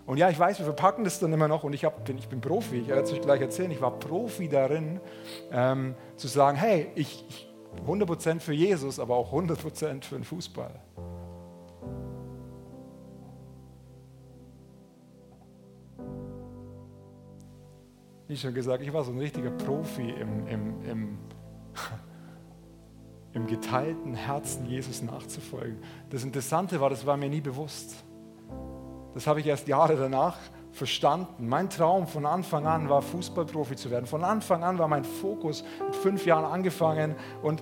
Und 0.05 0.17
ja, 0.17 0.29
ich 0.29 0.37
weiß, 0.37 0.59
wir 0.59 0.65
verpacken 0.65 1.03
das 1.03 1.19
dann 1.19 1.31
immer 1.31 1.47
noch 1.47 1.63
und 1.63 1.73
ich, 1.73 1.85
hab, 1.85 2.09
ich 2.09 2.27
bin 2.27 2.41
Profi, 2.41 2.79
ich 2.79 2.87
werde 2.87 3.03
es 3.03 3.13
euch 3.13 3.21
gleich 3.21 3.39
erzählen, 3.39 3.71
ich 3.71 3.81
war 3.81 3.91
Profi 3.91 4.49
darin, 4.49 4.99
ähm, 5.51 5.95
zu 6.17 6.27
sagen, 6.27 6.57
hey, 6.57 6.87
ich, 6.95 7.23
ich 7.29 7.47
100% 7.87 8.39
für 8.39 8.53
Jesus, 8.53 8.99
aber 8.99 9.15
auch 9.15 9.31
100% 9.31 10.03
für 10.03 10.15
den 10.15 10.23
Fußball. 10.23 10.71
Wie 18.31 18.37
schon 18.37 18.53
gesagt, 18.53 18.81
ich 18.81 18.93
war 18.93 19.03
so 19.03 19.11
ein 19.11 19.17
richtiger 19.17 19.49
Profi 19.49 20.09
im, 20.09 20.47
im, 20.47 20.85
im, 20.89 21.17
im 23.33 23.45
geteilten 23.45 24.13
Herzen 24.13 24.65
Jesus 24.65 25.01
nachzufolgen. 25.01 25.79
Das 26.09 26.23
Interessante 26.23 26.79
war, 26.79 26.89
das 26.89 27.05
war 27.05 27.17
mir 27.17 27.27
nie 27.27 27.41
bewusst. 27.41 27.93
Das 29.13 29.27
habe 29.27 29.41
ich 29.41 29.47
erst 29.47 29.67
Jahre 29.67 29.97
danach 29.97 30.37
verstanden. 30.71 31.49
Mein 31.49 31.69
Traum 31.69 32.07
von 32.07 32.25
Anfang 32.25 32.65
an 32.67 32.87
war, 32.87 33.01
Fußballprofi 33.01 33.75
zu 33.75 33.91
werden. 33.91 34.05
Von 34.05 34.23
Anfang 34.23 34.63
an 34.63 34.79
war 34.79 34.87
mein 34.87 35.03
Fokus 35.03 35.65
mit 35.85 35.97
fünf 35.97 36.25
Jahren 36.25 36.45
angefangen 36.45 37.15
und 37.41 37.61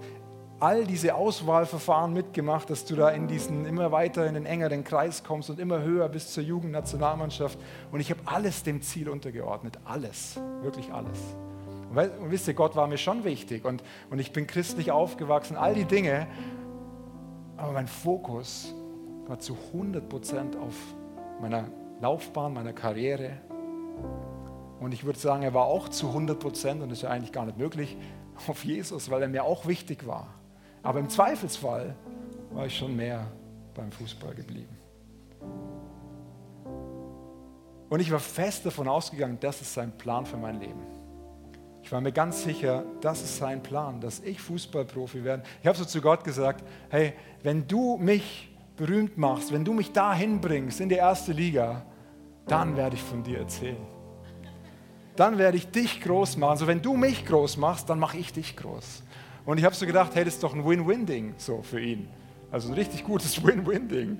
all 0.59 0.85
diese 0.85 1.15
Auswahlverfahren 1.15 2.11
mitgemacht, 2.13 2.69
dass 2.69 2.85
du 2.85 2.95
da 2.95 3.09
in 3.09 3.27
diesen 3.27 3.65
immer 3.65 3.91
weiter 3.91 4.27
in 4.27 4.33
den 4.33 4.45
engeren 4.45 4.83
Kreis 4.83 5.23
kommst 5.23 5.49
und 5.49 5.59
immer 5.59 5.81
höher 5.81 6.09
bis 6.09 6.33
zur 6.33 6.43
Jugendnationalmannschaft. 6.43 7.57
Und 7.91 7.99
ich 7.99 8.09
habe 8.09 8.21
alles 8.25 8.63
dem 8.63 8.81
Ziel 8.81 9.09
untergeordnet. 9.09 9.79
Alles. 9.85 10.39
Wirklich 10.61 10.91
alles. 10.91 11.17
Und 11.89 12.31
wisst 12.31 12.47
ihr, 12.47 12.53
Gott 12.53 12.75
war 12.75 12.87
mir 12.87 12.97
schon 12.97 13.23
wichtig 13.23 13.65
und, 13.65 13.83
und 14.11 14.19
ich 14.19 14.31
bin 14.31 14.45
christlich 14.45 14.91
aufgewachsen, 14.91 15.57
all 15.57 15.73
die 15.73 15.85
Dinge. 15.85 16.27
Aber 17.57 17.71
mein 17.71 17.87
Fokus 17.87 18.75
war 19.27 19.39
zu 19.39 19.57
100 19.73 20.07
Prozent 20.07 20.55
auf 20.55 20.75
meiner 21.41 21.65
Laufbahn, 21.99 22.53
meiner 22.53 22.73
Karriere. 22.73 23.31
Und 24.79 24.93
ich 24.93 25.03
würde 25.03 25.19
sagen, 25.19 25.43
er 25.43 25.53
war 25.53 25.65
auch 25.65 25.89
zu 25.89 26.07
100 26.09 26.39
Prozent, 26.39 26.81
und 26.81 26.89
das 26.89 26.99
ist 26.99 27.03
ja 27.03 27.09
eigentlich 27.09 27.31
gar 27.31 27.45
nicht 27.45 27.57
möglich, 27.57 27.97
auf 28.47 28.63
Jesus, 28.63 29.09
weil 29.09 29.23
er 29.23 29.27
mir 29.27 29.43
auch 29.43 29.65
wichtig 29.65 30.07
war. 30.07 30.38
Aber 30.83 30.99
im 30.99 31.09
Zweifelsfall 31.09 31.95
war 32.51 32.65
ich 32.65 32.77
schon 32.77 32.95
mehr 32.95 33.27
beim 33.73 33.91
Fußball 33.91 34.33
geblieben. 34.33 34.77
Und 37.89 37.99
ich 37.99 38.11
war 38.11 38.19
fest 38.19 38.65
davon 38.65 38.87
ausgegangen, 38.87 39.37
das 39.39 39.61
ist 39.61 39.73
sein 39.73 39.91
Plan 39.97 40.25
für 40.25 40.37
mein 40.37 40.59
Leben. 40.59 40.81
Ich 41.81 41.91
war 41.91 42.01
mir 42.01 42.11
ganz 42.11 42.43
sicher, 42.43 42.83
das 43.01 43.23
ist 43.23 43.37
sein 43.37 43.63
Plan, 43.63 43.99
dass 43.99 44.19
ich 44.19 44.39
Fußballprofi 44.39 45.23
werde. 45.23 45.43
Ich 45.61 45.67
habe 45.67 45.77
so 45.77 45.85
zu 45.85 46.01
Gott 46.01 46.23
gesagt, 46.23 46.63
hey, 46.89 47.13
wenn 47.41 47.67
du 47.67 47.97
mich 47.97 48.55
berühmt 48.75 49.17
machst, 49.17 49.51
wenn 49.51 49.65
du 49.65 49.73
mich 49.73 49.91
dahin 49.91 50.39
bringst 50.39 50.81
in 50.81 50.89
die 50.89 50.95
erste 50.95 51.31
Liga, 51.31 51.83
dann 52.45 52.77
werde 52.77 52.95
ich 52.95 53.01
von 53.01 53.23
dir 53.23 53.39
erzählen. 53.39 53.87
Dann 55.15 55.37
werde 55.37 55.57
ich 55.57 55.69
dich 55.69 55.99
groß 56.01 56.37
machen. 56.37 56.51
Also 56.51 56.67
wenn 56.67 56.81
du 56.81 56.95
mich 56.95 57.25
groß 57.25 57.57
machst, 57.57 57.89
dann 57.89 57.99
mache 57.99 58.17
ich 58.17 58.31
dich 58.31 58.55
groß. 58.55 59.03
Und 59.45 59.57
ich 59.57 59.65
habe 59.65 59.75
so 59.75 59.85
gedacht, 59.85 60.15
hey, 60.15 60.25
das 60.25 60.35
ist 60.35 60.43
doch 60.43 60.53
ein 60.53 60.65
Win-Win-Ding 60.65 61.35
so 61.37 61.61
für 61.61 61.79
ihn. 61.79 62.07
Also 62.51 62.69
ein 62.69 62.73
richtig 62.73 63.03
gutes 63.03 63.43
Win-Win-Ding. 63.45 64.19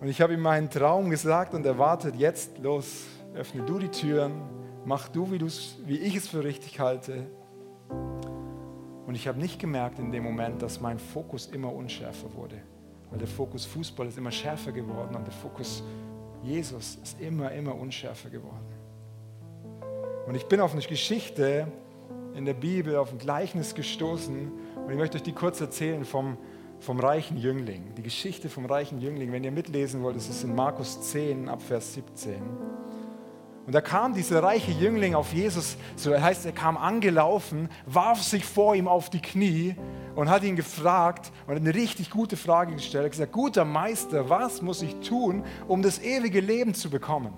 Und 0.00 0.08
ich 0.08 0.20
habe 0.20 0.34
ihm 0.34 0.40
meinen 0.40 0.68
Traum 0.68 1.10
gesagt 1.10 1.54
und 1.54 1.64
erwartet, 1.64 2.16
jetzt 2.16 2.58
los, 2.58 3.04
öffne 3.34 3.62
du 3.62 3.78
die 3.78 3.88
Türen, 3.88 4.32
mach 4.84 5.08
du, 5.08 5.30
wie, 5.30 5.40
wie 5.40 5.98
ich 5.98 6.16
es 6.16 6.28
für 6.28 6.44
richtig 6.44 6.78
halte. 6.80 7.26
Und 9.06 9.14
ich 9.14 9.28
habe 9.28 9.38
nicht 9.38 9.58
gemerkt 9.58 9.98
in 9.98 10.12
dem 10.12 10.24
Moment, 10.24 10.62
dass 10.62 10.80
mein 10.80 10.98
Fokus 10.98 11.46
immer 11.46 11.72
unschärfer 11.72 12.32
wurde. 12.34 12.56
Weil 13.10 13.18
der 13.18 13.28
Fokus 13.28 13.64
Fußball 13.66 14.06
ist 14.06 14.18
immer 14.18 14.30
schärfer 14.30 14.72
geworden 14.72 15.14
und 15.14 15.26
der 15.26 15.32
Fokus 15.32 15.82
Jesus 16.42 16.96
ist 17.02 17.20
immer, 17.20 17.50
immer 17.52 17.74
unschärfer 17.74 18.28
geworden. 18.28 18.66
Und 20.26 20.34
ich 20.34 20.44
bin 20.46 20.60
auf 20.60 20.72
eine 20.72 20.82
Geschichte 20.82 21.66
in 22.34 22.44
der 22.44 22.54
Bibel, 22.54 22.96
auf 22.96 23.12
ein 23.12 23.18
Gleichnis 23.18 23.74
gestoßen 23.74 24.52
und 24.76 24.90
ich 24.90 24.98
möchte 24.98 25.16
euch 25.16 25.22
die 25.22 25.32
kurz 25.32 25.60
erzählen 25.60 26.04
vom, 26.04 26.36
vom 26.80 26.98
reichen 26.98 27.36
Jüngling. 27.36 27.94
Die 27.96 28.02
Geschichte 28.02 28.48
vom 28.48 28.66
reichen 28.66 29.00
Jüngling. 29.00 29.32
Wenn 29.32 29.44
ihr 29.44 29.52
mitlesen 29.52 30.02
wollt, 30.02 30.16
ist 30.16 30.28
es 30.28 30.42
in 30.44 30.54
Markus 30.54 31.00
10 31.10 31.48
ab 31.48 31.62
Vers 31.62 31.94
17. 31.94 32.34
Und 33.66 33.74
da 33.74 33.80
kam 33.80 34.12
dieser 34.12 34.42
reiche 34.42 34.72
Jüngling 34.72 35.14
auf 35.14 35.32
Jesus, 35.32 35.78
so 35.96 36.12
heißt, 36.12 36.44
er 36.44 36.52
kam 36.52 36.76
angelaufen, 36.76 37.70
warf 37.86 38.22
sich 38.22 38.44
vor 38.44 38.74
ihm 38.74 38.88
auf 38.88 39.08
die 39.08 39.22
Knie 39.22 39.74
und 40.14 40.28
hat 40.28 40.42
ihn 40.42 40.54
gefragt 40.54 41.32
und 41.46 41.56
eine 41.56 41.72
richtig 41.72 42.10
gute 42.10 42.36
Frage 42.36 42.74
gestellt. 42.74 43.04
Er 43.04 43.06
hat 43.06 43.12
gesagt, 43.12 43.32
guter 43.32 43.64
Meister, 43.64 44.28
was 44.28 44.60
muss 44.60 44.82
ich 44.82 44.94
tun, 44.96 45.44
um 45.66 45.80
das 45.80 45.98
ewige 46.02 46.40
Leben 46.40 46.74
zu 46.74 46.90
bekommen? 46.90 47.32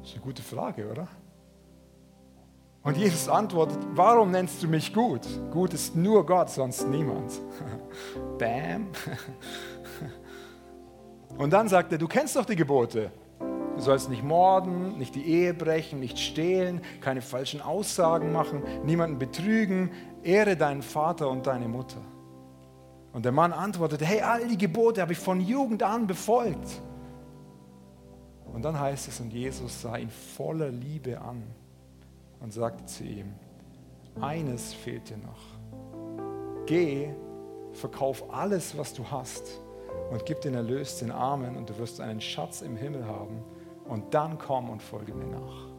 Das 0.00 0.10
ist 0.10 0.14
eine 0.14 0.24
gute 0.24 0.42
Frage, 0.42 0.88
oder? 0.88 1.08
Und 2.82 2.96
Jesus 2.96 3.28
antwortet, 3.28 3.78
warum 3.94 4.30
nennst 4.30 4.62
du 4.62 4.68
mich 4.68 4.94
gut? 4.94 5.20
Gut 5.50 5.74
ist 5.74 5.94
nur 5.94 6.24
Gott, 6.24 6.48
sonst 6.48 6.88
niemand. 6.88 7.38
Bam. 8.38 8.86
Und 11.36 11.52
dann 11.52 11.68
sagt 11.68 11.92
er, 11.92 11.98
du 11.98 12.08
kennst 12.08 12.36
doch 12.36 12.46
die 12.46 12.56
Gebote. 12.56 13.12
Du 13.38 13.82
sollst 13.82 14.08
nicht 14.08 14.24
morden, 14.24 14.96
nicht 14.98 15.14
die 15.14 15.24
Ehe 15.24 15.54
brechen, 15.54 16.00
nicht 16.00 16.18
stehlen, 16.18 16.80
keine 17.00 17.22
falschen 17.22 17.60
Aussagen 17.60 18.32
machen, 18.32 18.62
niemanden 18.84 19.18
betrügen, 19.18 19.90
ehre 20.22 20.56
deinen 20.56 20.82
Vater 20.82 21.28
und 21.28 21.46
deine 21.46 21.68
Mutter. 21.68 22.00
Und 23.12 23.24
der 23.24 23.32
Mann 23.32 23.52
antwortete, 23.52 24.04
hey, 24.04 24.22
all 24.22 24.48
die 24.48 24.58
Gebote 24.58 25.02
habe 25.02 25.12
ich 25.12 25.18
von 25.18 25.40
Jugend 25.40 25.82
an 25.82 26.06
befolgt. 26.06 26.80
Und 28.52 28.62
dann 28.62 28.78
heißt 28.78 29.08
es, 29.08 29.20
und 29.20 29.32
Jesus 29.32 29.82
sah 29.82 29.96
ihn 29.96 30.10
voller 30.10 30.70
Liebe 30.70 31.20
an 31.20 31.42
und 32.40 32.52
sagte 32.52 32.84
zu 32.86 33.04
ihm, 33.04 33.32
eines 34.20 34.72
fehlt 34.72 35.08
dir 35.10 35.18
noch. 35.18 36.66
Geh, 36.66 37.10
verkauf 37.72 38.32
alles, 38.32 38.76
was 38.76 38.94
du 38.94 39.10
hast 39.10 39.60
und 40.10 40.24
gib 40.26 40.40
den 40.40 40.54
Erlös 40.54 40.98
den 40.98 41.10
Armen 41.10 41.56
und 41.56 41.70
du 41.70 41.78
wirst 41.78 42.00
einen 42.00 42.20
Schatz 42.20 42.62
im 42.62 42.76
Himmel 42.76 43.06
haben 43.06 43.42
und 43.84 44.12
dann 44.14 44.38
komm 44.38 44.70
und 44.70 44.82
folge 44.82 45.14
mir 45.14 45.26
nach. 45.26 45.70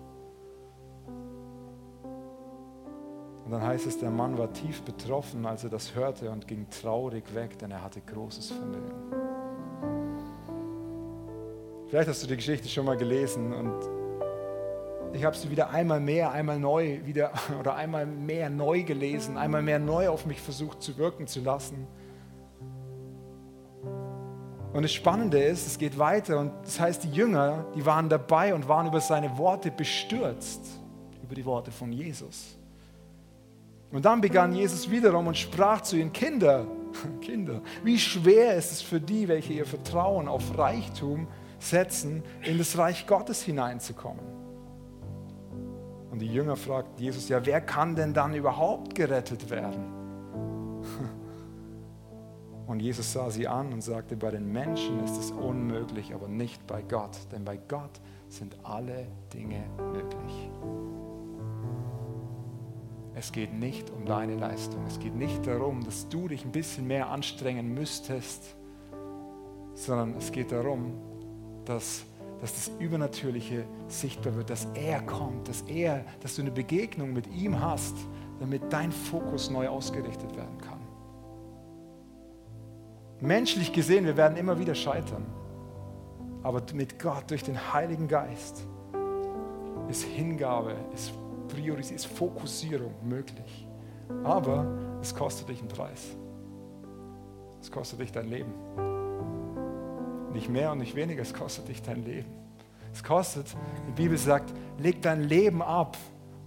Und 3.46 3.51
dann 3.51 3.63
heißt 3.63 3.88
es, 3.88 3.98
der 3.98 4.12
Mann 4.12 4.38
war 4.38 4.53
tief 4.53 4.82
betroffen, 4.84 5.46
als 5.46 5.63
er 5.63 5.70
das 5.70 5.96
hörte 5.96 6.30
und 6.30 6.48
ging 6.48 6.70
traurig 6.70 7.24
weg, 7.36 7.58
denn 7.60 7.72
er 7.72 7.84
hatte 7.84 8.00
großes 8.01 8.51
Vermögen. 8.51 8.91
Vielleicht 11.88 12.08
hast 12.08 12.24
du 12.24 12.27
die 12.27 12.38
Geschichte 12.38 12.70
schon 12.70 12.86
mal 12.86 12.96
gelesen 12.96 13.51
und 13.51 14.00
ich 15.13 15.25
habe 15.25 15.36
sie 15.36 15.51
wieder 15.51 15.70
einmal 15.70 16.00
mehr, 16.00 16.32
einmal 16.32 16.60
neu 16.60 17.00
wieder 17.06 17.32
oder 17.60 17.75
einmal 17.75 18.06
mehr 18.06 18.50
neu 18.50 18.84
gelesen, 18.84 19.38
einmal 19.38 19.62
mehr 19.62 19.80
neu 19.80 20.10
auf 20.10 20.25
mich 20.25 20.41
versucht 20.41 20.82
zu 20.82 20.98
wirken 20.98 21.27
zu 21.27 21.41
lassen. 21.41 21.88
Und 24.74 24.84
das 24.84 24.94
Spannende 24.94 25.38
ist, 25.44 25.68
es 25.68 25.77
geht 25.77 26.00
weiter 26.00 26.39
und 26.39 26.53
das 26.63 26.80
heißt, 26.80 27.03
die 27.03 27.12
Jünger, 27.12 27.65
die 27.75 27.86
waren 27.86 28.08
dabei 28.08 28.53
und 28.53 28.70
waren 28.70 28.88
über 28.88 29.01
seine 29.01 29.38
Worte 29.38 29.70
bestürzt, 29.70 30.62
über 31.22 31.36
die 31.36 31.46
Worte 31.46 31.72
von 31.72 31.91
Jesus. 31.91 32.58
Und 33.91 34.06
dann 34.06 34.22
begann 34.22 34.56
Jesus 34.56 34.89
wiederum 34.89 35.27
und 35.27 35.38
sprach 35.38 35.82
zu 35.82 35.98
ihnen, 35.98 36.13
Kinder, 36.13 36.65
Kinder, 37.22 37.62
wie 37.84 38.00
schwer 38.00 38.56
ist 38.56 38.72
es 38.72 38.82
für 38.82 39.01
die, 39.01 39.27
welche 39.27 39.51
ihr 39.51 39.65
Vertrauen 39.65 40.30
auf 40.30 40.58
Reichtum 40.58 41.27
setzen, 41.60 42.24
in 42.44 42.58
das 42.58 42.77
Reich 42.77 43.06
Gottes 43.06 43.44
hineinzukommen. 43.44 44.40
Und 46.12 46.20
die 46.20 46.27
Jünger 46.27 46.56
fragten 46.58 47.01
Jesus, 47.01 47.30
ja, 47.30 47.46
wer 47.46 47.62
kann 47.62 47.96
denn 47.96 48.13
dann 48.13 48.36
überhaupt 48.36 48.94
gerettet 48.96 49.50
werden? 49.50 49.86
Und 52.68 52.82
Jesus 52.82 53.13
sah 53.13 53.30
sie 53.30 53.48
an 53.48 53.74
und 53.74 53.82
sagte, 53.82 54.15
bei 54.15 54.32
den 54.32 54.50
Menschen 54.50 55.03
ist 55.03 55.18
es 55.18 55.32
unmöglich, 55.32 56.13
aber 56.13 56.30
nicht 56.30 56.65
bei 56.68 56.82
Gott, 56.82 57.18
denn 57.34 57.44
bei 57.44 57.58
Gott 57.58 58.00
sind 58.30 58.56
alle 58.63 59.08
Dinge 59.34 59.63
möglich. 59.91 60.50
Es 63.13 63.32
geht 63.34 63.53
nicht 63.53 63.89
um 63.89 64.06
deine 64.06 64.36
Leistung. 64.36 64.86
Es 64.88 65.00
geht 65.00 65.15
nicht 65.15 65.46
darum, 65.46 65.84
dass 65.84 66.08
du 66.08 66.30
dich 66.30 66.46
ein 66.46 66.51
bisschen 66.51 66.88
mehr 66.88 67.10
anstrengen 67.10 67.74
müsstest, 67.74 68.56
sondern 69.74 70.15
es 70.15 70.32
geht 70.32 70.51
darum, 70.51 70.94
dass, 71.65 72.06
dass 72.41 72.53
das 72.55 72.71
Übernatürliche 72.79 73.65
sichtbar 73.88 74.36
wird, 74.36 74.50
dass 74.50 74.67
er 74.74 75.01
kommt, 75.01 75.48
dass 75.48 75.62
er, 75.62 76.03
dass 76.21 76.36
du 76.36 76.41
eine 76.41 76.51
Begegnung 76.51 77.13
mit 77.13 77.27
ihm 77.27 77.62
hast, 77.62 77.95
damit 78.39 78.74
dein 78.74 78.91
Fokus 78.91 79.51
neu 79.51 79.67
ausgerichtet 79.67 80.36
werden 80.36 80.57
kann. 80.57 80.79
Menschlich 83.19 83.71
gesehen, 83.71 84.05
wir 84.05 84.17
werden 84.17 84.36
immer 84.38 84.57
wieder 84.57 84.74
scheitern. 84.74 85.24
Aber 86.41 86.63
mit 86.74 86.98
Gott, 86.98 87.29
durch 87.29 87.43
den 87.43 87.71
Heiligen 87.71 88.07
Geist, 88.07 88.65
ist 89.88 90.03
Hingabe, 90.03 90.74
ist 90.95 91.13
Priorisierung, 91.48 91.95
ist 91.95 92.05
Fokussierung 92.07 92.93
möglich. 93.03 93.67
Aber 94.24 94.65
es 95.00 95.13
kostet 95.13 95.50
dich 95.50 95.60
einen 95.60 95.67
Preis. 95.67 96.17
Es 97.62 97.71
kostet 97.71 98.00
dich 98.00 98.12
dein 98.12 98.27
Leben. 98.27 98.53
Nicht 100.33 100.50
mehr 100.50 100.71
und 100.71 100.79
nicht 100.79 100.95
weniger, 100.95 101.21
es 101.21 101.33
kostet 101.33 101.67
dich 101.67 101.81
dein 101.81 102.03
Leben. 102.03 102.29
Es 102.93 103.03
kostet, 103.03 103.55
die 103.88 103.91
Bibel 103.91 104.17
sagt, 104.17 104.53
leg 104.77 105.01
dein 105.01 105.23
Leben 105.23 105.61
ab 105.61 105.97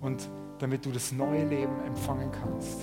und 0.01 0.29
damit 0.59 0.85
du 0.85 0.91
das 0.91 1.13
neue 1.13 1.45
Leben 1.45 1.83
empfangen 1.87 2.31
kannst. 2.31 2.81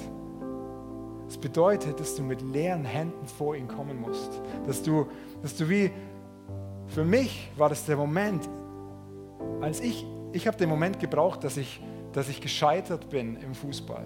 Es 1.27 1.37
bedeutet, 1.37 1.99
dass 1.99 2.15
du 2.15 2.23
mit 2.23 2.41
leeren 2.41 2.83
Händen 2.83 3.25
vor 3.25 3.55
ihn 3.55 3.67
kommen 3.67 4.01
musst. 4.01 4.41
Dass 4.67 4.83
du, 4.83 5.07
dass 5.41 5.55
du 5.55 5.69
wie, 5.69 5.91
für 6.87 7.05
mich 7.05 7.49
war 7.55 7.69
das 7.69 7.85
der 7.85 7.95
Moment, 7.95 8.49
als 9.61 9.79
ich, 9.79 10.05
ich 10.33 10.47
habe 10.47 10.57
den 10.57 10.67
Moment 10.67 10.99
gebraucht, 10.99 11.43
dass 11.43 11.55
ich, 11.57 11.81
dass 12.11 12.27
ich 12.27 12.41
gescheitert 12.41 13.09
bin 13.09 13.37
im 13.37 13.55
Fußball. 13.55 14.05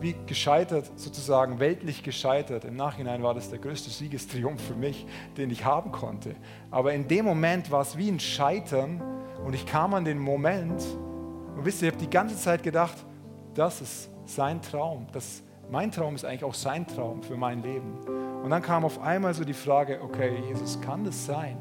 Wie 0.00 0.14
gescheitert, 0.26 0.90
sozusagen 0.96 1.58
weltlich 1.58 2.02
gescheitert. 2.02 2.64
Im 2.64 2.76
Nachhinein 2.76 3.22
war 3.22 3.34
das 3.34 3.50
der 3.50 3.58
größte 3.58 3.90
Siegestriumph 3.90 4.60
für 4.60 4.74
mich, 4.74 5.06
den 5.36 5.50
ich 5.50 5.64
haben 5.64 5.90
konnte. 5.90 6.34
Aber 6.70 6.92
in 6.92 7.08
dem 7.08 7.24
Moment 7.24 7.70
war 7.70 7.80
es 7.80 7.96
wie 7.96 8.10
ein 8.10 8.20
Scheitern 8.20 9.00
und 9.44 9.54
ich 9.54 9.64
kam 9.64 9.94
an 9.94 10.04
den 10.04 10.18
Moment 10.18 10.84
und 11.56 11.64
wisst 11.64 11.80
ihr, 11.80 11.88
ich 11.88 11.94
habe 11.94 12.04
die 12.04 12.10
ganze 12.10 12.36
Zeit 12.36 12.62
gedacht, 12.62 12.96
das 13.54 13.80
ist 13.80 14.10
sein 14.26 14.60
Traum, 14.60 15.06
das 15.12 15.42
mein 15.70 15.90
Traum 15.90 16.14
ist 16.14 16.24
eigentlich 16.24 16.44
auch 16.44 16.54
sein 16.54 16.86
Traum 16.86 17.22
für 17.22 17.36
mein 17.36 17.62
Leben. 17.62 17.98
Und 18.42 18.50
dann 18.50 18.62
kam 18.62 18.84
auf 18.84 19.00
einmal 19.00 19.34
so 19.34 19.44
die 19.44 19.52
Frage, 19.52 20.00
okay, 20.00 20.40
Jesus, 20.48 20.80
kann 20.80 21.04
das 21.04 21.26
sein, 21.26 21.56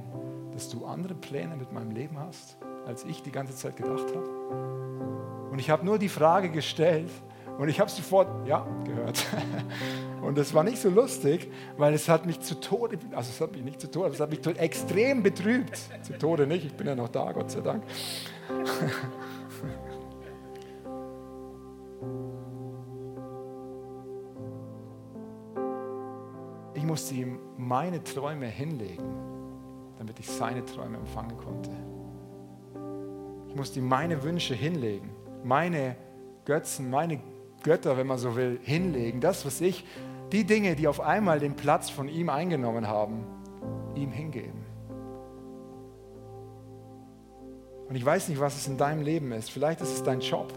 dass 0.53 0.69
du 0.69 0.85
andere 0.85 1.15
Pläne 1.15 1.55
mit 1.55 1.71
meinem 1.71 1.91
Leben 1.91 2.19
hast, 2.19 2.57
als 2.85 3.03
ich 3.05 3.23
die 3.23 3.31
ganze 3.31 3.55
Zeit 3.55 3.77
gedacht 3.77 4.05
habe? 4.13 5.49
Und 5.51 5.59
ich 5.59 5.69
habe 5.69 5.85
nur 5.85 5.97
die 5.97 6.09
Frage 6.09 6.51
gestellt 6.51 7.09
und 7.57 7.69
ich 7.69 7.79
habe 7.79 7.89
sofort, 7.89 8.45
ja, 8.47 8.67
gehört. 8.83 9.25
Und 10.21 10.37
das 10.39 10.53
war 10.55 10.63
nicht 10.63 10.81
so 10.81 10.89
lustig, 10.89 11.51
weil 11.77 11.93
es 11.93 12.09
hat 12.09 12.25
mich 12.25 12.41
zu 12.41 12.59
Tode, 12.59 12.97
also 13.11 13.29
es 13.29 13.39
hat 13.39 13.51
mich 13.51 13.63
nicht 13.63 13.79
zu 13.79 13.91
Tode, 13.91 14.09
es 14.09 14.19
hat 14.19 14.31
mich 14.31 14.43
extrem 14.57 15.21
betrübt. 15.21 15.79
Zu 16.01 16.17
Tode 16.17 16.47
nicht, 16.47 16.65
ich 16.65 16.73
bin 16.73 16.87
ja 16.87 16.95
noch 16.95 17.09
da, 17.09 17.31
Gott 17.31 17.51
sei 17.51 17.61
Dank. 17.61 17.83
ich 26.73 26.83
musste 26.83 27.13
ihm 27.13 27.37
meine 27.57 28.03
Träume 28.03 28.47
hinlegen, 28.47 29.13
damit 29.99 30.19
ich 30.19 30.27
seine 30.27 30.65
Träume 30.65 30.97
empfangen 30.97 31.37
konnte. 31.37 31.69
Ich 33.47 33.55
musste 33.55 33.77
ihm 33.79 33.87
meine 33.87 34.23
Wünsche 34.23 34.55
hinlegen, 34.55 35.11
meine 35.43 35.95
Götzen, 36.45 36.89
meine 36.89 37.19
Götter, 37.65 37.97
wenn 37.97 38.07
man 38.07 38.19
so 38.19 38.35
will, 38.35 38.59
hinlegen. 38.61 39.19
Das, 39.19 39.45
was 39.45 39.59
ich, 39.59 39.83
die 40.31 40.43
Dinge, 40.43 40.75
die 40.75 40.87
auf 40.87 41.01
einmal 41.01 41.39
den 41.39 41.55
Platz 41.55 41.89
von 41.89 42.07
ihm 42.07 42.29
eingenommen 42.29 42.87
haben, 42.87 43.25
ihm 43.95 44.11
hingeben. 44.11 44.63
Und 47.89 47.95
ich 47.95 48.05
weiß 48.05 48.29
nicht, 48.29 48.39
was 48.39 48.55
es 48.55 48.67
in 48.67 48.77
deinem 48.77 49.01
Leben 49.01 49.31
ist. 49.31 49.49
Vielleicht 49.49 49.81
ist 49.81 49.93
es 49.93 50.03
dein 50.03 50.19
Job. 50.19 50.53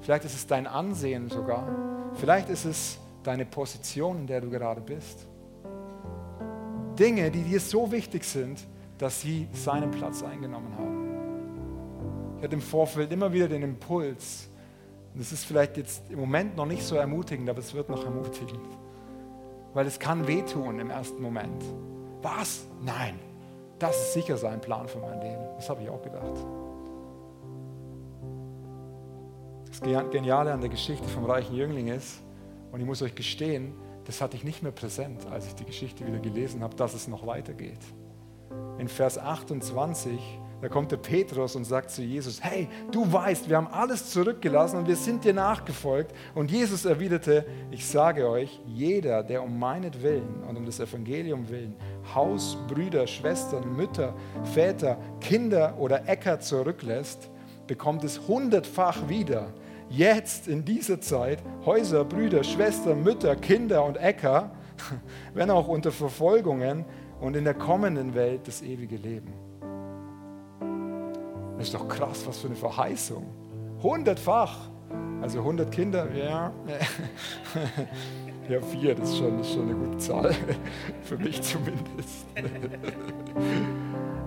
Vielleicht 0.00 0.24
ist 0.24 0.34
es 0.34 0.46
dein 0.46 0.66
Ansehen 0.66 1.28
sogar. 1.28 1.68
Vielleicht 2.14 2.48
ist 2.48 2.64
es 2.64 2.98
deine 3.22 3.44
Position, 3.44 4.20
in 4.20 4.26
der 4.26 4.40
du 4.40 4.50
gerade 4.50 4.80
bist. 4.80 5.26
Dinge, 6.98 7.30
die 7.30 7.42
dir 7.42 7.60
so 7.60 7.90
wichtig 7.92 8.24
sind, 8.24 8.66
dass 8.98 9.20
sie 9.20 9.48
seinen 9.52 9.90
Platz 9.90 10.22
eingenommen 10.22 10.74
haben. 10.78 12.36
Ich 12.38 12.44
hatte 12.44 12.54
im 12.54 12.62
Vorfeld 12.62 13.12
immer 13.12 13.32
wieder 13.32 13.48
den 13.48 13.62
Impuls, 13.62 14.48
das 15.14 15.32
ist 15.32 15.44
vielleicht 15.44 15.76
jetzt 15.76 16.02
im 16.10 16.20
Moment 16.20 16.56
noch 16.56 16.66
nicht 16.66 16.82
so 16.82 16.96
ermutigend, 16.96 17.48
aber 17.50 17.58
es 17.58 17.74
wird 17.74 17.88
noch 17.88 18.04
ermutigend, 18.04 18.66
weil 19.74 19.86
es 19.86 19.98
kann 19.98 20.26
wehtun 20.26 20.80
im 20.80 20.90
ersten 20.90 21.20
Moment. 21.22 21.62
Was? 22.22 22.66
Nein, 22.82 23.18
das 23.78 23.96
ist 23.96 24.12
sicher 24.14 24.36
sein 24.36 24.60
Plan 24.60 24.88
für 24.88 24.98
mein 24.98 25.20
Leben. 25.20 25.42
Das 25.56 25.68
habe 25.68 25.82
ich 25.82 25.88
auch 25.88 26.02
gedacht. 26.02 26.44
Das 29.68 29.80
Geniale 29.80 30.52
an 30.52 30.60
der 30.60 30.70
Geschichte 30.70 31.08
vom 31.08 31.24
reichen 31.24 31.56
Jüngling 31.56 31.88
ist, 31.88 32.22
und 32.70 32.80
ich 32.80 32.86
muss 32.86 33.02
euch 33.02 33.14
gestehen, 33.14 33.74
das 34.04 34.20
hatte 34.20 34.36
ich 34.36 34.44
nicht 34.44 34.62
mehr 34.62 34.72
präsent, 34.72 35.26
als 35.30 35.46
ich 35.46 35.54
die 35.54 35.64
Geschichte 35.64 36.06
wieder 36.06 36.18
gelesen 36.18 36.62
habe, 36.62 36.74
dass 36.74 36.94
es 36.94 37.06
noch 37.06 37.26
weitergeht. 37.26 37.80
In 38.78 38.88
Vers 38.88 39.18
28, 39.18 40.18
da 40.62 40.68
kommt 40.68 40.92
der 40.92 40.96
Petrus 40.96 41.56
und 41.56 41.64
sagt 41.64 41.90
zu 41.90 42.02
Jesus, 42.02 42.40
hey, 42.40 42.68
du 42.92 43.12
weißt, 43.12 43.50
wir 43.50 43.56
haben 43.56 43.66
alles 43.66 44.10
zurückgelassen 44.10 44.78
und 44.78 44.86
wir 44.86 44.94
sind 44.94 45.24
dir 45.24 45.34
nachgefolgt. 45.34 46.14
Und 46.36 46.52
Jesus 46.52 46.84
erwiderte, 46.84 47.44
ich 47.72 47.84
sage 47.84 48.28
euch, 48.28 48.60
jeder, 48.64 49.24
der 49.24 49.42
um 49.42 49.58
meinetwillen 49.58 50.44
und 50.48 50.56
um 50.56 50.64
das 50.64 50.78
Evangelium 50.78 51.48
willen 51.48 51.74
Haus, 52.14 52.56
Brüder, 52.68 53.08
Schwestern, 53.08 53.74
Mütter, 53.74 54.14
Väter, 54.54 54.98
Kinder 55.20 55.74
oder 55.80 56.08
Äcker 56.08 56.38
zurücklässt, 56.38 57.28
bekommt 57.66 58.04
es 58.04 58.28
hundertfach 58.28 59.08
wieder 59.08 59.52
jetzt 59.90 60.46
in 60.46 60.64
dieser 60.64 61.00
Zeit 61.00 61.42
Häuser, 61.66 62.04
Brüder, 62.04 62.44
Schwestern, 62.44 63.02
Mütter, 63.02 63.34
Kinder 63.34 63.84
und 63.84 63.96
Äcker, 63.96 64.52
wenn 65.34 65.50
auch 65.50 65.66
unter 65.66 65.90
Verfolgungen 65.90 66.84
und 67.20 67.34
in 67.34 67.42
der 67.42 67.54
kommenden 67.54 68.14
Welt 68.14 68.46
das 68.46 68.62
ewige 68.62 68.96
Leben. 68.96 69.41
Das 71.62 71.68
ist 71.68 71.74
doch 71.78 71.86
krass, 71.86 72.24
was 72.26 72.38
für 72.38 72.48
eine 72.48 72.56
Verheißung. 72.56 73.24
Hundertfach. 73.84 74.56
Also 75.22 75.38
100 75.38 75.70
Kinder, 75.70 76.12
ja. 76.12 76.52
Ja, 78.48 78.60
vier, 78.60 78.96
das 78.96 79.10
ist 79.10 79.18
schon, 79.18 79.38
das 79.38 79.46
ist 79.46 79.54
schon 79.54 79.68
eine 79.70 79.74
gute 79.76 79.98
Zahl. 79.98 80.34
Für 81.04 81.16
mich 81.16 81.40
zumindest. 81.40 82.26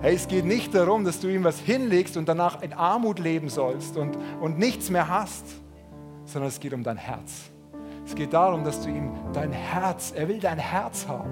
Hey, 0.00 0.14
es 0.14 0.26
geht 0.26 0.46
nicht 0.46 0.74
darum, 0.74 1.04
dass 1.04 1.20
du 1.20 1.28
ihm 1.28 1.44
was 1.44 1.58
hinlegst 1.58 2.16
und 2.16 2.26
danach 2.26 2.62
in 2.62 2.72
Armut 2.72 3.18
leben 3.18 3.50
sollst 3.50 3.98
und, 3.98 4.16
und 4.40 4.58
nichts 4.58 4.88
mehr 4.88 5.06
hast, 5.06 5.44
sondern 6.24 6.48
es 6.48 6.58
geht 6.58 6.72
um 6.72 6.82
dein 6.82 6.96
Herz. 6.96 7.50
Es 8.06 8.14
geht 8.14 8.32
darum, 8.32 8.64
dass 8.64 8.80
du 8.80 8.88
ihm 8.88 9.12
dein 9.34 9.52
Herz, 9.52 10.14
er 10.16 10.26
will 10.28 10.40
dein 10.40 10.58
Herz 10.58 11.06
haben. 11.06 11.30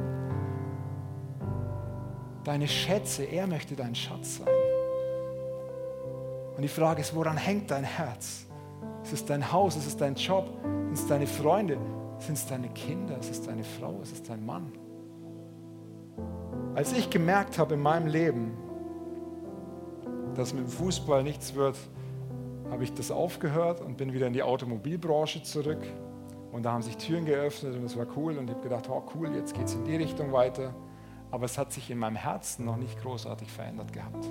Deine 2.44 2.68
Schätze, 2.68 3.24
er 3.24 3.46
möchte 3.46 3.74
dein 3.74 3.94
Schatz 3.94 4.36
sein. 4.36 4.73
Und 6.56 6.62
die 6.62 6.68
Frage 6.68 7.00
ist, 7.00 7.14
woran 7.14 7.36
hängt 7.36 7.70
dein 7.70 7.84
Herz? 7.84 8.46
Ist 9.02 9.12
es 9.12 9.24
dein 9.24 9.52
Haus? 9.52 9.76
Ist 9.76 9.86
es 9.86 9.96
dein 9.96 10.14
Job? 10.14 10.46
Sind 10.62 10.94
es 10.94 11.06
deine 11.06 11.26
Freunde? 11.26 11.78
Sind 12.18 12.34
es 12.34 12.46
deine 12.46 12.68
Kinder? 12.68 13.18
Ist 13.18 13.30
es 13.30 13.42
deine 13.42 13.64
Frau? 13.64 14.00
Ist 14.02 14.12
es 14.12 14.22
dein 14.22 14.44
Mann? 14.44 14.72
Als 16.74 16.92
ich 16.92 17.10
gemerkt 17.10 17.58
habe 17.58 17.74
in 17.74 17.80
meinem 17.80 18.06
Leben, 18.06 18.56
dass 20.34 20.52
mit 20.52 20.64
dem 20.64 20.70
Fußball 20.70 21.22
nichts 21.22 21.54
wird, 21.54 21.76
habe 22.70 22.82
ich 22.82 22.92
das 22.94 23.10
aufgehört 23.10 23.80
und 23.80 23.96
bin 23.96 24.12
wieder 24.12 24.26
in 24.26 24.32
die 24.32 24.42
Automobilbranche 24.42 25.42
zurück. 25.42 25.82
Und 26.50 26.64
da 26.64 26.72
haben 26.72 26.82
sich 26.82 26.96
Türen 26.96 27.24
geöffnet 27.24 27.74
und 27.74 27.84
es 27.84 27.96
war 27.96 28.06
cool. 28.16 28.38
Und 28.38 28.48
ich 28.48 28.54
habe 28.54 28.62
gedacht, 28.62 28.88
oh 28.88 29.02
cool, 29.14 29.34
jetzt 29.34 29.54
geht 29.54 29.66
es 29.66 29.74
in 29.74 29.84
die 29.84 29.96
Richtung 29.96 30.32
weiter. 30.32 30.74
Aber 31.30 31.44
es 31.46 31.58
hat 31.58 31.72
sich 31.72 31.90
in 31.90 31.98
meinem 31.98 32.16
Herzen 32.16 32.64
noch 32.64 32.76
nicht 32.76 33.00
großartig 33.00 33.50
verändert 33.50 33.92
gehabt. 33.92 34.24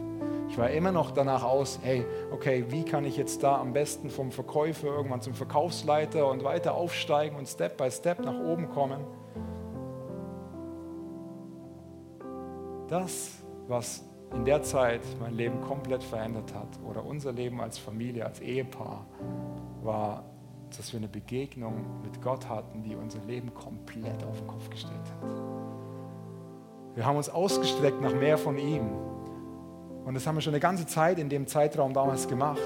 Ich 0.53 0.59
war 0.59 0.69
immer 0.69 0.91
noch 0.91 1.09
danach 1.09 1.41
aus, 1.41 1.79
hey, 1.81 2.05
okay, 2.31 2.65
wie 2.67 2.85
kann 2.85 3.05
ich 3.05 3.17
jetzt 3.17 3.41
da 3.41 3.59
am 3.59 3.73
besten 3.73 4.11
vom 4.11 4.31
Verkäufer 4.31 4.85
irgendwann 4.85 5.19
zum 5.19 5.33
Verkaufsleiter 5.33 6.29
und 6.29 6.43
weiter 6.43 6.75
aufsteigen 6.75 7.37
und 7.37 7.47
Step 7.47 7.75
by 7.75 7.89
Step 7.89 8.19
nach 8.19 8.39
oben 8.39 8.69
kommen. 8.69 8.99
Das, 12.87 13.31
was 13.67 14.03
in 14.31 14.45
der 14.45 14.61
Zeit 14.61 15.01
mein 15.19 15.33
Leben 15.33 15.59
komplett 15.61 16.03
verändert 16.03 16.53
hat 16.53 16.67
oder 16.87 17.03
unser 17.03 17.31
Leben 17.31 17.59
als 17.59 17.79
Familie, 17.79 18.23
als 18.23 18.39
Ehepaar, 18.39 19.07
war, 19.81 20.23
dass 20.77 20.93
wir 20.93 20.99
eine 20.99 21.07
Begegnung 21.07 22.03
mit 22.03 22.21
Gott 22.21 22.47
hatten, 22.47 22.83
die 22.83 22.95
unser 22.95 23.25
Leben 23.25 23.51
komplett 23.55 24.23
auf 24.23 24.37
den 24.37 24.47
Kopf 24.47 24.69
gestellt 24.69 24.93
hat. 25.19 25.31
Wir 26.93 27.07
haben 27.07 27.17
uns 27.17 27.29
ausgestreckt 27.29 27.99
nach 28.03 28.13
mehr 28.13 28.37
von 28.37 28.59
ihm. 28.59 29.12
Und 30.05 30.13
das 30.15 30.27
haben 30.27 30.35
wir 30.35 30.41
schon 30.41 30.53
eine 30.53 30.59
ganze 30.59 30.85
Zeit 30.85 31.17
in 31.19 31.29
dem 31.29 31.47
Zeitraum 31.47 31.93
damals 31.93 32.27
gemacht. 32.27 32.59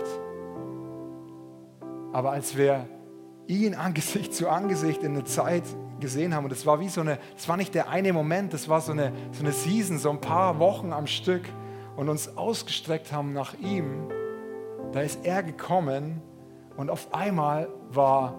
Aber 2.14 2.32
als 2.32 2.58
wir 2.58 2.88
ihn 3.48 3.76
Angesicht 3.76 4.34
zu 4.34 4.50
Angesicht 4.50 5.04
in 5.04 5.14
der 5.14 5.26
Zeit 5.26 5.64
gesehen 6.00 6.36
haben, 6.36 6.46
und 6.46 6.52
das 6.52 6.66
war 6.66 6.80
wie 6.80 6.90
so 6.90 7.02
eine, 7.02 7.20
das 7.36 7.48
war 7.48 7.58
nicht 7.58 7.74
der 7.74 7.90
eine 7.90 8.14
Moment, 8.14 8.54
das 8.54 8.70
war 8.70 8.82
so 8.82 8.92
eine, 8.92 9.12
so 9.32 9.44
eine 9.44 9.52
Season, 9.52 9.98
so 9.98 10.10
ein 10.10 10.22
paar 10.22 10.60
Wochen 10.60 10.94
am 10.94 11.08
Stück 11.08 11.44
und 11.96 12.10
uns 12.10 12.38
ausgestreckt 12.38 13.12
haben 13.12 13.34
nach 13.34 13.56
ihm, 13.60 14.10
da 14.92 15.02
ist 15.02 15.26
er 15.26 15.44
gekommen 15.44 16.22
und 16.76 16.90
auf 16.90 17.14
einmal 17.14 17.68
war, 17.90 18.36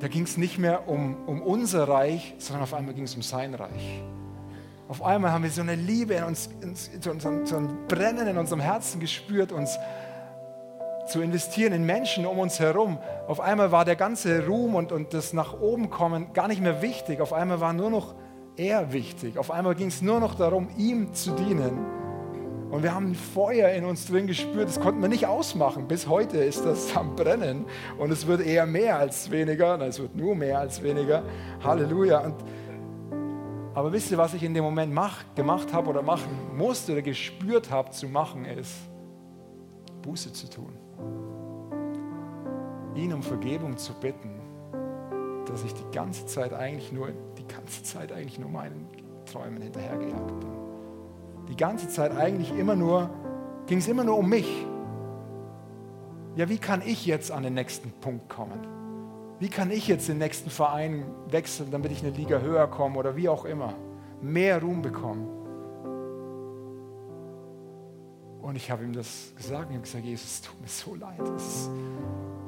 da 0.00 0.08
ging 0.08 0.22
es 0.22 0.36
nicht 0.36 0.58
mehr 0.58 0.88
um, 0.88 1.16
um 1.26 1.42
unser 1.42 1.88
Reich, 1.88 2.34
sondern 2.38 2.62
auf 2.62 2.74
einmal 2.74 2.94
ging 2.94 3.04
es 3.04 3.14
um 3.14 3.22
sein 3.22 3.54
Reich. 3.54 4.02
Auf 4.88 5.02
einmal 5.02 5.32
haben 5.32 5.44
wir 5.44 5.50
so 5.50 5.60
eine 5.60 5.74
Liebe 5.74 6.14
in 6.14 6.24
uns, 6.24 6.48
so, 7.00 7.12
so, 7.18 7.44
so 7.44 7.56
ein 7.56 7.86
Brennen 7.88 8.26
in 8.26 8.38
unserem 8.38 8.60
Herzen 8.60 9.00
gespürt, 9.00 9.52
uns 9.52 9.78
zu 11.06 11.20
investieren 11.20 11.74
in 11.74 11.84
Menschen 11.84 12.24
um 12.24 12.38
uns 12.38 12.58
herum. 12.58 12.98
Auf 13.26 13.40
einmal 13.40 13.70
war 13.70 13.84
der 13.84 13.96
ganze 13.96 14.46
Ruhm 14.46 14.74
und, 14.74 14.90
und 14.90 15.12
das 15.12 15.34
nach 15.34 15.60
oben 15.60 15.90
kommen 15.90 16.32
gar 16.32 16.48
nicht 16.48 16.62
mehr 16.62 16.80
wichtig. 16.80 17.20
Auf 17.20 17.34
einmal 17.34 17.60
war 17.60 17.74
nur 17.74 17.90
noch 17.90 18.14
er 18.56 18.92
wichtig. 18.92 19.36
Auf 19.36 19.50
einmal 19.50 19.74
ging 19.74 19.88
es 19.88 20.00
nur 20.00 20.20
noch 20.20 20.34
darum, 20.34 20.68
ihm 20.78 21.12
zu 21.12 21.32
dienen. 21.32 21.78
Und 22.70 22.82
wir 22.82 22.94
haben 22.94 23.12
ein 23.12 23.14
Feuer 23.14 23.70
in 23.70 23.84
uns 23.84 24.06
drin 24.06 24.26
gespürt, 24.26 24.68
das 24.68 24.80
konnten 24.80 25.00
wir 25.00 25.08
nicht 25.08 25.26
ausmachen. 25.26 25.86
Bis 25.86 26.06
heute 26.06 26.38
ist 26.38 26.64
das 26.64 26.96
am 26.96 27.14
Brennen 27.14 27.66
und 27.98 28.10
es 28.10 28.26
wird 28.26 28.40
eher 28.40 28.64
mehr 28.64 28.98
als 28.98 29.30
weniger. 29.30 29.76
Nein, 29.76 29.90
es 29.90 30.00
wird 30.00 30.16
nur 30.16 30.34
mehr 30.34 30.58
als 30.58 30.82
weniger. 30.82 31.24
Halleluja. 31.62 32.20
Und, 32.20 32.34
aber 33.78 33.92
wisst 33.92 34.10
ihr, 34.10 34.18
was 34.18 34.34
ich 34.34 34.42
in 34.42 34.54
dem 34.54 34.64
Moment 34.64 34.92
mach, 34.92 35.24
gemacht 35.34 35.72
habe 35.72 35.88
oder 35.88 36.02
machen 36.02 36.30
musste 36.56 36.92
oder 36.92 37.02
gespürt 37.02 37.70
habe 37.70 37.90
zu 37.90 38.08
machen, 38.08 38.44
ist 38.44 38.74
Buße 40.02 40.32
zu 40.32 40.50
tun 40.50 40.76
ihn 42.98 43.12
um 43.12 43.22
Vergebung 43.22 43.76
zu 43.76 43.94
bitten, 43.94 44.40
dass 45.46 45.64
ich 45.64 45.72
die 45.72 45.90
ganze 45.92 46.26
Zeit 46.26 46.52
eigentlich 46.52 46.92
nur, 46.92 47.08
die 47.38 47.46
ganze 47.46 47.82
Zeit 47.82 48.12
eigentlich 48.12 48.38
nur 48.38 48.50
meinen 48.50 48.88
Träumen 49.24 49.62
hinterhergejagt 49.62 50.40
bin. 50.40 50.50
Die 51.48 51.56
ganze 51.56 51.88
Zeit 51.88 52.14
eigentlich 52.14 52.52
immer 52.56 52.76
nur, 52.76 53.08
ging 53.66 53.78
es 53.78 53.88
immer 53.88 54.04
nur 54.04 54.18
um 54.18 54.28
mich. 54.28 54.66
Ja, 56.36 56.48
wie 56.48 56.58
kann 56.58 56.82
ich 56.84 57.06
jetzt 57.06 57.30
an 57.30 57.42
den 57.42 57.54
nächsten 57.54 57.90
Punkt 58.00 58.28
kommen? 58.28 58.60
Wie 59.40 59.48
kann 59.48 59.70
ich 59.70 59.86
jetzt 59.86 60.08
den 60.08 60.18
nächsten 60.18 60.50
Verein 60.50 61.04
wechseln, 61.28 61.70
damit 61.70 61.92
ich 61.92 62.02
eine 62.02 62.10
Liga 62.10 62.40
höher 62.40 62.66
komme 62.66 62.98
oder 62.98 63.14
wie 63.14 63.28
auch 63.28 63.44
immer? 63.44 63.74
Mehr 64.20 64.60
Ruhm 64.60 64.82
bekommen. 64.82 65.28
Und 68.42 68.56
ich 68.56 68.70
habe 68.70 68.82
ihm 68.82 68.92
das 68.92 69.32
gesagt. 69.36 69.66
Ich 69.68 69.76
habe 69.76 69.82
gesagt, 69.82 70.04
Jesus, 70.04 70.26
es 70.26 70.40
tut 70.42 70.60
mir 70.60 70.66
so 70.66 70.94
leid. 70.96 71.20
Ist, 71.36 71.70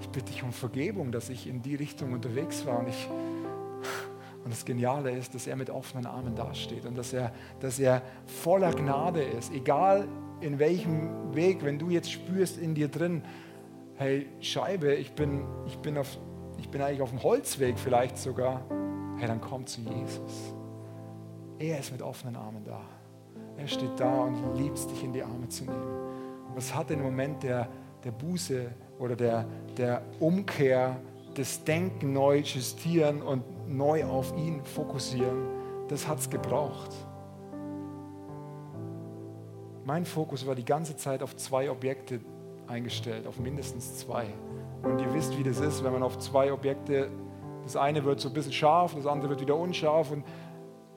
ich 0.00 0.08
bitte 0.08 0.32
dich 0.32 0.42
um 0.42 0.52
Vergebung, 0.52 1.12
dass 1.12 1.28
ich 1.28 1.46
in 1.46 1.62
die 1.62 1.76
Richtung 1.76 2.12
unterwegs 2.12 2.66
war. 2.66 2.80
Und, 2.80 2.88
ich, 2.88 3.08
und 4.44 4.50
das 4.50 4.64
Geniale 4.64 5.12
ist, 5.12 5.32
dass 5.34 5.46
er 5.46 5.54
mit 5.54 5.70
offenen 5.70 6.06
Armen 6.06 6.34
dasteht 6.34 6.86
und 6.86 6.96
dass 6.96 7.12
er, 7.12 7.32
dass 7.60 7.78
er 7.78 8.02
voller 8.26 8.72
Gnade 8.72 9.22
ist. 9.22 9.52
Egal 9.52 10.08
in 10.40 10.58
welchem 10.58 11.36
Weg, 11.36 11.64
wenn 11.64 11.78
du 11.78 11.90
jetzt 11.90 12.10
spürst 12.10 12.58
in 12.58 12.74
dir 12.74 12.88
drin, 12.88 13.22
hey 13.94 14.26
Scheibe, 14.40 14.94
ich 14.94 15.12
bin, 15.12 15.44
ich 15.66 15.76
bin, 15.78 15.98
auf, 15.98 16.18
ich 16.60 16.68
bin 16.68 16.82
eigentlich 16.82 17.00
auf 17.00 17.10
dem 17.10 17.22
Holzweg 17.22 17.78
vielleicht 17.78 18.18
sogar, 18.18 18.60
hey, 19.16 19.26
dann 19.26 19.40
komm 19.40 19.66
zu 19.66 19.80
Jesus. 19.80 20.54
Er 21.58 21.78
ist 21.78 21.90
mit 21.90 22.02
offenen 22.02 22.36
Armen 22.36 22.64
da. 22.64 22.80
Er 23.56 23.66
steht 23.66 23.98
da 23.98 24.24
und 24.24 24.56
liebt 24.56 24.78
dich 24.90 25.02
in 25.02 25.12
die 25.12 25.22
Arme 25.22 25.48
zu 25.48 25.64
nehmen. 25.64 25.82
Und 26.48 26.56
was 26.56 26.74
hat 26.74 26.90
den 26.90 27.02
Moment 27.02 27.42
der, 27.42 27.68
der 28.04 28.12
Buße 28.12 28.70
oder 28.98 29.16
der, 29.16 29.46
der 29.76 30.02
Umkehr, 30.20 30.96
des 31.36 31.62
Denken 31.64 32.12
neu 32.12 32.38
justieren 32.38 33.22
und 33.22 33.44
neu 33.68 34.04
auf 34.04 34.36
ihn 34.36 34.64
fokussieren, 34.64 35.46
das 35.88 36.06
hat 36.08 36.18
es 36.18 36.28
gebraucht. 36.28 36.90
Mein 39.84 40.04
Fokus 40.04 40.46
war 40.46 40.54
die 40.54 40.64
ganze 40.64 40.96
Zeit 40.96 41.22
auf 41.22 41.36
zwei 41.36 41.70
Objekte 41.70 42.20
eingestellt, 42.66 43.26
auf 43.26 43.38
mindestens 43.38 43.96
zwei. 43.96 44.26
Und 44.82 45.00
ihr 45.00 45.12
wisst, 45.12 45.36
wie 45.38 45.42
das 45.42 45.60
ist, 45.60 45.84
wenn 45.84 45.92
man 45.92 46.02
auf 46.02 46.18
zwei 46.18 46.52
Objekte, 46.52 47.10
das 47.62 47.76
eine 47.76 48.04
wird 48.04 48.20
so 48.20 48.28
ein 48.28 48.34
bisschen 48.34 48.52
scharf, 48.52 48.94
das 48.94 49.06
andere 49.06 49.30
wird 49.30 49.40
wieder 49.40 49.56
unscharf. 49.56 50.10
Und 50.10 50.24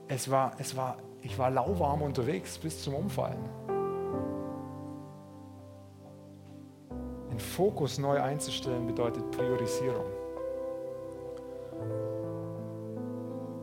es 0.07 0.29
war, 0.29 0.53
es 0.57 0.75
war 0.75 0.97
ich 1.23 1.39
war 1.39 1.49
lauwarm 1.49 2.01
unterwegs 2.01 2.57
bis 2.57 2.83
zum 2.83 2.95
Umfallen. 2.95 3.39
Den 7.31 7.39
Fokus 7.39 7.97
neu 7.97 8.21
einzustellen 8.21 8.85
bedeutet 8.85 9.31
Priorisierung. 9.31 10.05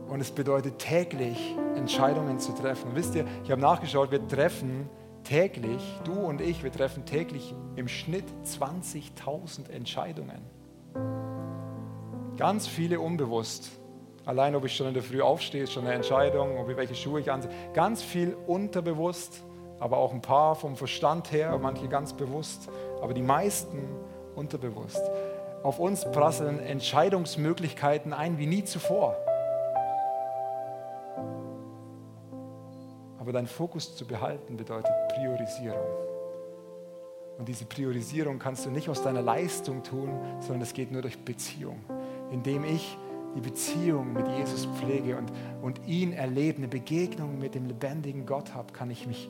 Und 0.09 0.19
es 0.19 0.31
bedeutet 0.31 0.79
täglich 0.79 1.55
Entscheidungen 1.75 2.39
zu 2.39 2.51
treffen. 2.53 2.95
Wisst 2.95 3.15
ihr, 3.15 3.25
ich 3.43 3.51
habe 3.51 3.61
nachgeschaut, 3.61 4.11
wir 4.11 4.27
treffen 4.27 4.89
täglich, 5.23 5.81
du 6.03 6.13
und 6.13 6.41
ich, 6.41 6.63
wir 6.63 6.71
treffen 6.71 7.05
täglich 7.05 7.53
im 7.75 7.87
Schnitt 7.87 8.25
20.000 8.45 9.69
Entscheidungen. 9.69 10.41
Ganz 12.37 12.67
viele 12.67 12.99
unbewusst. 12.99 13.71
Allein, 14.25 14.55
ob 14.55 14.65
ich 14.65 14.75
schon 14.75 14.87
in 14.87 14.93
der 14.93 15.03
Früh 15.03 15.21
aufstehe, 15.21 15.63
ist 15.63 15.73
schon 15.73 15.85
eine 15.85 15.95
Entscheidung, 15.95 16.57
ob 16.57 16.69
ich 16.69 16.77
welche 16.77 16.95
Schuhe 16.95 17.19
ich 17.19 17.31
anziehe. 17.31 17.51
Ganz 17.73 18.03
viel 18.03 18.35
unterbewusst, 18.47 19.43
aber 19.79 19.97
auch 19.97 20.13
ein 20.13 20.21
paar 20.21 20.55
vom 20.55 20.75
Verstand 20.75 21.31
her, 21.31 21.57
manche 21.59 21.87
ganz 21.87 22.13
bewusst, 22.13 22.69
aber 23.01 23.13
die 23.13 23.23
meisten 23.23 23.89
unterbewusst. 24.35 25.01
Auf 25.63 25.79
uns 25.79 26.09
prasseln 26.11 26.59
Entscheidungsmöglichkeiten 26.59 28.13
ein 28.13 28.37
wie 28.37 28.47
nie 28.47 28.63
zuvor. 28.63 29.15
Aber 33.31 33.37
deinen 33.37 33.47
Fokus 33.47 33.95
zu 33.95 34.05
behalten 34.05 34.57
bedeutet 34.57 34.91
Priorisierung. 35.15 35.87
Und 37.37 37.47
diese 37.47 37.63
Priorisierung 37.63 38.39
kannst 38.39 38.65
du 38.65 38.69
nicht 38.69 38.89
aus 38.89 39.03
deiner 39.03 39.21
Leistung 39.21 39.83
tun, 39.83 40.19
sondern 40.41 40.63
es 40.63 40.73
geht 40.73 40.91
nur 40.91 41.01
durch 41.01 41.17
Beziehung, 41.17 41.79
indem 42.29 42.65
ich 42.65 42.97
die 43.33 43.39
Beziehung 43.39 44.11
mit 44.11 44.27
Jesus 44.27 44.65
pflege 44.75 45.15
und, 45.15 45.31
und 45.61 45.79
ihn 45.87 46.11
erlebe, 46.11 46.57
eine 46.57 46.67
Begegnung 46.67 47.39
mit 47.39 47.55
dem 47.55 47.67
lebendigen 47.67 48.25
Gott 48.25 48.53
habe, 48.53 48.73
kann 48.73 48.91
ich 48.91 49.07
mich, 49.07 49.29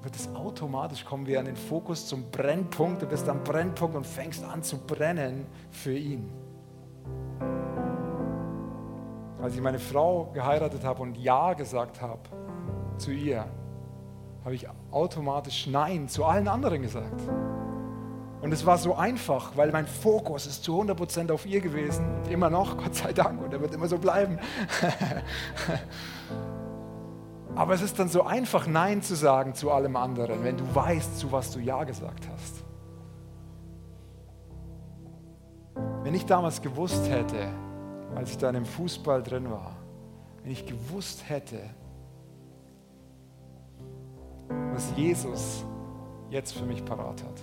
wird 0.00 0.16
es 0.16 0.34
automatisch 0.34 1.04
kommen 1.04 1.26
wir 1.26 1.40
an 1.40 1.44
den 1.44 1.56
Fokus 1.56 2.06
zum 2.06 2.30
Brennpunkt. 2.30 3.02
Du 3.02 3.06
bist 3.06 3.28
am 3.28 3.44
Brennpunkt 3.44 3.96
und 3.96 4.06
fängst 4.06 4.42
an 4.44 4.62
zu 4.62 4.78
brennen 4.78 5.44
für 5.70 5.94
ihn. 5.94 6.30
Als 9.42 9.54
ich 9.54 9.60
meine 9.60 9.78
Frau 9.78 10.30
geheiratet 10.32 10.84
habe 10.84 11.02
und 11.02 11.18
Ja 11.18 11.52
gesagt 11.52 12.00
habe 12.00 12.47
zu 12.98 13.10
ihr, 13.10 13.44
habe 14.44 14.54
ich 14.54 14.66
automatisch 14.90 15.66
Nein 15.66 16.08
zu 16.08 16.24
allen 16.24 16.48
anderen 16.48 16.82
gesagt. 16.82 17.20
Und 18.40 18.52
es 18.52 18.64
war 18.64 18.78
so 18.78 18.94
einfach, 18.94 19.56
weil 19.56 19.72
mein 19.72 19.86
Fokus 19.86 20.46
ist 20.46 20.62
zu 20.62 20.80
100% 20.80 21.32
auf 21.32 21.44
ihr 21.44 21.60
gewesen. 21.60 22.06
Immer 22.30 22.50
noch, 22.50 22.76
Gott 22.76 22.94
sei 22.94 23.12
Dank. 23.12 23.42
Und 23.42 23.52
er 23.52 23.60
wird 23.60 23.74
immer 23.74 23.88
so 23.88 23.98
bleiben. 23.98 24.38
Aber 27.56 27.74
es 27.74 27.82
ist 27.82 27.98
dann 27.98 28.08
so 28.08 28.22
einfach, 28.22 28.68
Nein 28.68 29.02
zu 29.02 29.16
sagen 29.16 29.54
zu 29.54 29.72
allem 29.72 29.96
anderen, 29.96 30.44
wenn 30.44 30.56
du 30.56 30.64
weißt, 30.72 31.18
zu 31.18 31.32
was 31.32 31.50
du 31.50 31.58
Ja 31.58 31.82
gesagt 31.82 32.28
hast. 32.32 32.64
Wenn 36.04 36.14
ich 36.14 36.24
damals 36.24 36.62
gewusst 36.62 37.10
hätte, 37.10 37.48
als 38.14 38.30
ich 38.30 38.38
da 38.38 38.50
im 38.50 38.64
Fußball 38.64 39.24
drin 39.24 39.50
war, 39.50 39.76
wenn 40.42 40.52
ich 40.52 40.64
gewusst 40.64 41.28
hätte, 41.28 41.58
was 44.72 44.92
Jesus 44.96 45.64
jetzt 46.30 46.52
für 46.52 46.64
mich 46.64 46.84
parat 46.84 47.22
hat, 47.22 47.40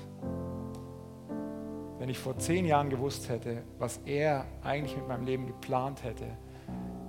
wenn 2.00 2.10
ich 2.10 2.20
vor 2.20 2.38
zehn 2.38 2.66
Jahren 2.66 2.90
gewusst 2.90 3.30
hätte, 3.30 3.64
was 3.80 4.00
er 4.06 4.46
eigentlich 4.64 4.96
mit 4.98 5.08
meinem 5.08 5.26
Leben 5.26 5.48
geplant 5.48 6.04
hätte, 6.04 6.26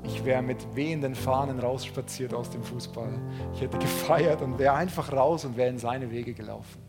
ich 0.05 0.25
wäre 0.25 0.43
mit 0.43 0.77
wehenden 0.77 1.15
Fahnen 1.15 1.59
rausspaziert 1.59 2.33
aus 2.33 2.51
dem 2.51 2.63
Fußball. 2.63 3.21
Ich 3.55 3.61
hätte 3.61 3.79
gefeiert 3.79 4.41
und 4.41 4.59
wäre 4.59 4.75
einfach 4.75 5.13
raus 5.13 5.45
und 5.45 5.57
wäre 5.57 5.69
in 5.69 5.79
seine 5.79 6.11
Wege 6.11 6.33
gelaufen. 6.33 6.81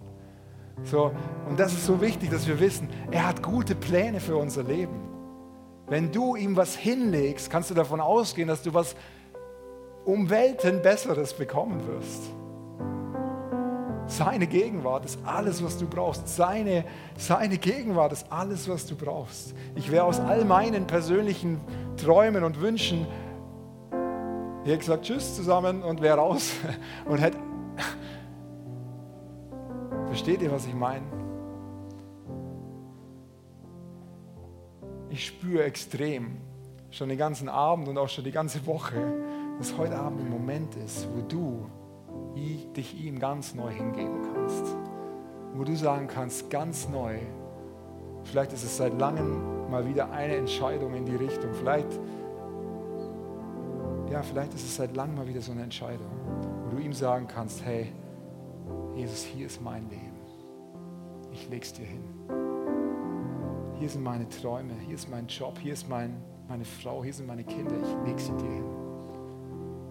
So, 0.83 1.11
und 1.49 1.59
das 1.59 1.73
ist 1.73 1.85
so 1.85 1.99
wichtig, 2.01 2.29
dass 2.29 2.47
wir 2.47 2.59
wissen, 2.59 2.87
er 3.09 3.27
hat 3.27 3.41
gute 3.41 3.73
Pläne 3.73 4.19
für 4.19 4.37
unser 4.37 4.63
Leben. 4.63 4.99
Wenn 5.87 6.11
du 6.11 6.35
ihm 6.35 6.55
was 6.55 6.75
hinlegst, 6.75 7.49
kannst 7.49 7.71
du 7.71 7.73
davon 7.73 7.99
ausgehen, 7.99 8.47
dass 8.47 8.61
du 8.61 8.73
was 8.73 8.95
um 10.05 10.29
Welten 10.29 10.81
Besseres 10.81 11.33
bekommen 11.33 11.85
wirst. 11.87 12.29
Seine 14.07 14.47
Gegenwart 14.47 15.03
ist 15.03 15.19
alles, 15.25 15.61
was 15.61 15.77
du 15.77 15.85
brauchst. 15.85 16.29
Seine, 16.29 16.85
seine 17.17 17.57
Gegenwart 17.57 18.13
ist 18.13 18.31
alles, 18.31 18.69
was 18.69 18.85
du 18.85 18.95
brauchst. 18.95 19.53
Ich 19.75 19.91
wäre 19.91 20.05
aus 20.05 20.19
all 20.19 20.45
meinen 20.45 20.87
persönlichen 20.87 21.59
Träumen 21.97 22.43
und 22.45 22.61
Wünschen, 22.61 23.05
ich 24.63 24.73
hätte 24.73 24.79
gesagt, 24.79 25.05
tschüss 25.05 25.35
zusammen 25.35 25.81
und 25.81 26.01
wäre 26.01 26.17
raus 26.17 26.51
und 27.05 27.19
hätte. 27.19 27.37
Versteht 30.07 30.41
ihr, 30.41 30.51
was 30.51 30.65
ich 30.65 30.73
meine? 30.73 31.05
Ich 35.09 35.25
spüre 35.25 35.63
extrem, 35.63 36.37
schon 36.91 37.09
den 37.09 37.17
ganzen 37.17 37.47
Abend 37.49 37.87
und 37.87 37.97
auch 37.97 38.09
schon 38.09 38.23
die 38.23 38.31
ganze 38.31 38.65
Woche, 38.65 38.95
dass 39.57 39.77
heute 39.77 39.97
Abend 39.97 40.21
ein 40.21 40.29
Moment 40.29 40.75
ist, 40.75 41.07
wo 41.15 41.21
du 41.21 41.65
dich 42.75 43.03
ihm 43.03 43.19
ganz 43.19 43.55
neu 43.55 43.71
hingeben 43.71 44.21
kannst. 44.33 44.75
Wo 45.53 45.63
du 45.63 45.75
sagen 45.75 46.07
kannst, 46.07 46.49
ganz 46.49 46.87
neu, 46.87 47.17
vielleicht 48.23 48.53
ist 48.53 48.63
es 48.63 48.77
seit 48.77 48.97
langem 48.99 49.69
mal 49.69 49.87
wieder 49.87 50.11
eine 50.11 50.35
Entscheidung 50.35 50.93
in 50.93 51.05
die 51.05 51.15
Richtung. 51.15 51.53
Vielleicht, 51.53 51.87
ja, 54.11 54.21
vielleicht 54.21 54.53
ist 54.53 54.63
es 54.63 54.75
seit 54.75 54.95
langem 54.95 55.15
mal 55.15 55.27
wieder 55.27 55.41
so 55.41 55.51
eine 55.51 55.63
Entscheidung, 55.63 56.07
wo 56.65 56.75
du 56.75 56.81
ihm 56.81 56.93
sagen 56.93 57.27
kannst, 57.27 57.65
hey, 57.65 57.91
Jesus, 58.95 59.23
hier 59.23 59.47
ist 59.47 59.61
mein 59.61 59.89
Leben. 59.89 60.17
Ich 61.31 61.49
leg's 61.49 61.73
dir 61.73 61.85
hin. 61.85 62.03
Hier 63.79 63.89
sind 63.89 64.03
meine 64.03 64.27
Träume, 64.29 64.73
hier 64.85 64.95
ist 64.95 65.09
mein 65.09 65.27
Job, 65.27 65.59
hier 65.59 65.73
ist 65.73 65.87
mein, 65.87 66.15
meine 66.47 66.65
Frau, 66.65 67.03
hier 67.03 67.13
sind 67.13 67.27
meine 67.27 67.43
Kinder. 67.43 67.75
Ich 67.75 68.07
leg 68.07 68.19
sie 68.19 68.31
dir 68.33 68.51
hin. 68.51 68.65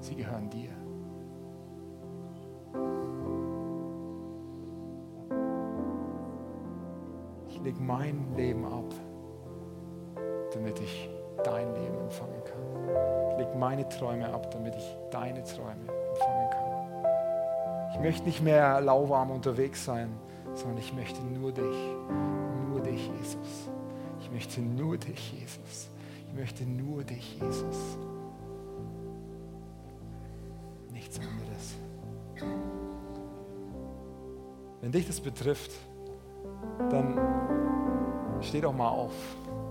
Sie 0.00 0.16
gehören 0.16 0.50
dir. 0.50 0.55
Leg 7.66 7.80
mein 7.80 8.32
Leben 8.36 8.64
ab, 8.64 8.94
damit 10.54 10.78
ich 10.78 11.10
dein 11.42 11.74
Leben 11.74 11.98
empfangen 11.98 12.44
kann. 12.44 13.32
Ich 13.32 13.38
leg 13.38 13.56
meine 13.56 13.88
Träume 13.88 14.32
ab, 14.32 14.52
damit 14.52 14.76
ich 14.76 14.96
deine 15.10 15.42
Träume 15.42 15.92
empfangen 16.10 16.50
kann. 16.50 17.92
Ich 17.92 18.00
möchte 18.00 18.24
nicht 18.24 18.40
mehr 18.40 18.80
lauwarm 18.80 19.32
unterwegs 19.32 19.84
sein, 19.84 20.10
sondern 20.54 20.78
ich 20.78 20.94
möchte 20.94 21.20
nur 21.22 21.50
dich, 21.50 21.76
nur 22.68 22.80
dich, 22.80 23.10
Jesus. 23.18 23.68
Ich 24.20 24.30
möchte 24.30 24.60
nur 24.60 24.96
dich, 24.96 25.32
Jesus. 25.32 25.90
Ich 26.28 26.34
möchte 26.38 26.64
nur 26.64 27.02
dich, 27.02 27.36
Jesus. 27.40 27.98
Nichts 30.92 31.18
anderes. 31.18 31.74
Wenn 34.80 34.92
dich 34.92 35.06
das 35.08 35.20
betrifft, 35.20 35.72
dann 36.90 37.35
steh 38.40 38.60
doch 38.60 38.72
mal 38.72 38.88
auf. 38.88 39.12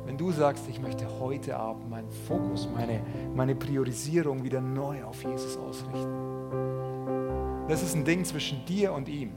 Wenn 0.06 0.18
du 0.18 0.32
sagst, 0.32 0.70
ich 0.70 0.80
möchte 0.80 1.08
heute 1.20 1.58
Abend 1.58 1.90
meinen 1.90 2.10
Fokus, 2.28 2.70
meine, 2.74 3.02
meine 3.34 3.56
Priorisierung 3.56 4.44
wieder 4.44 4.62
neu 4.62 5.04
auf 5.04 5.24
Jesus 5.24 5.58
ausrichten. 5.58 6.36
Das 7.68 7.82
ist 7.82 7.96
ein 7.96 8.06
Ding 8.06 8.24
zwischen 8.24 8.64
dir 8.66 8.94
und 8.94 9.10
ihm. 9.10 9.32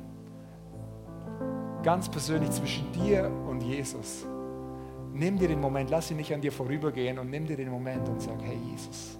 Ganz 1.82 2.08
persönlich 2.08 2.50
zwischen 2.50 2.92
dir 2.92 3.30
und 3.48 3.62
Jesus. 3.62 4.26
Nimm 5.12 5.38
dir 5.38 5.48
den 5.48 5.60
Moment, 5.60 5.88
lass 5.88 6.10
ihn 6.10 6.18
nicht 6.18 6.34
an 6.34 6.40
dir 6.40 6.52
vorübergehen 6.52 7.18
und 7.18 7.30
nimm 7.30 7.46
dir 7.46 7.56
den 7.56 7.70
Moment 7.70 8.06
und 8.08 8.20
sag, 8.20 8.40
hey 8.42 8.58
Jesus, 8.70 9.18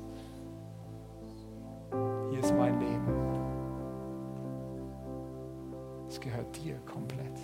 hier 2.31 2.41
ist 2.41 2.55
mein 2.55 2.79
Leben. 2.79 3.09
Es 6.09 6.21
gehört 6.21 6.55
dir 6.63 6.77
komplett. 6.85 7.39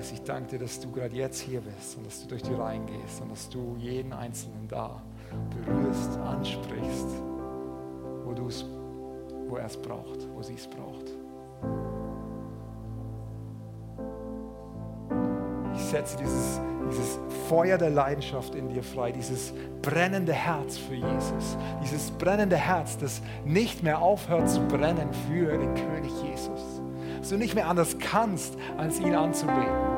Geist, 0.00 0.14
ich 0.14 0.22
danke 0.22 0.48
dir, 0.52 0.60
dass 0.60 0.80
du 0.80 0.90
gerade 0.90 1.14
jetzt 1.14 1.42
hier 1.42 1.60
bist 1.60 1.98
und 1.98 2.06
dass 2.06 2.22
du 2.22 2.28
durch 2.28 2.42
die 2.42 2.54
Reihen 2.54 2.86
gehst 2.86 3.20
und 3.20 3.30
dass 3.30 3.50
du 3.50 3.76
jeden 3.78 4.14
Einzelnen 4.14 4.66
da 4.66 5.02
berührst, 5.50 6.16
ansprichst, 6.20 7.06
wo, 8.24 8.34
wo 9.46 9.56
er 9.56 9.66
es 9.66 9.76
braucht, 9.76 10.26
wo 10.34 10.42
sie 10.42 10.54
es 10.54 10.66
braucht. 10.66 11.04
Ich 15.74 15.82
setze 15.82 16.16
dieses, 16.16 16.60
dieses 16.90 17.18
Feuer 17.50 17.76
der 17.76 17.90
Leidenschaft 17.90 18.54
in 18.54 18.70
dir 18.70 18.82
frei, 18.82 19.12
dieses 19.12 19.52
brennende 19.82 20.32
Herz 20.32 20.78
für 20.78 20.94
Jesus, 20.94 21.58
dieses 21.82 22.10
brennende 22.12 22.56
Herz, 22.56 22.96
das 22.96 23.20
nicht 23.44 23.82
mehr 23.82 24.00
aufhört 24.00 24.48
zu 24.48 24.62
brennen 24.62 25.10
für 25.28 25.58
den 25.58 25.74
König 25.74 26.10
Jesus 26.22 26.80
dass 27.20 27.28
du 27.28 27.36
nicht 27.36 27.54
mehr 27.54 27.68
anders 27.68 27.98
kannst, 27.98 28.56
als 28.78 28.98
ihn 28.98 29.14
anzubeten. 29.14 29.89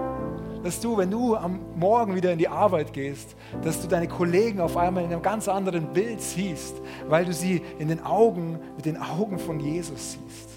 Dass 0.63 0.81
du, 0.81 0.97
wenn 0.97 1.11
du 1.11 1.37
am 1.37 1.61
Morgen 1.77 2.15
wieder 2.15 2.33
in 2.33 2.39
die 2.39 2.49
Arbeit 2.49 2.93
gehst, 2.93 3.35
dass 3.63 3.81
du 3.81 3.89
deine 3.89 4.09
Kollegen 4.09 4.61
auf 4.61 4.77
einmal 4.77 5.05
in 5.05 5.13
einem 5.13 5.23
ganz 5.23 5.49
anderen 5.49 5.93
Bild 5.93 6.21
siehst, 6.21 6.77
weil 7.09 7.25
du 7.25 7.33
sie 7.33 7.63
in 7.79 7.89
den 7.89 8.05
Augen, 8.05 8.59
mit 8.77 8.87
den 8.87 8.97
Augen 8.97 9.39
von 9.39 9.59
Jesus 9.59 10.13
siehst 10.13 10.53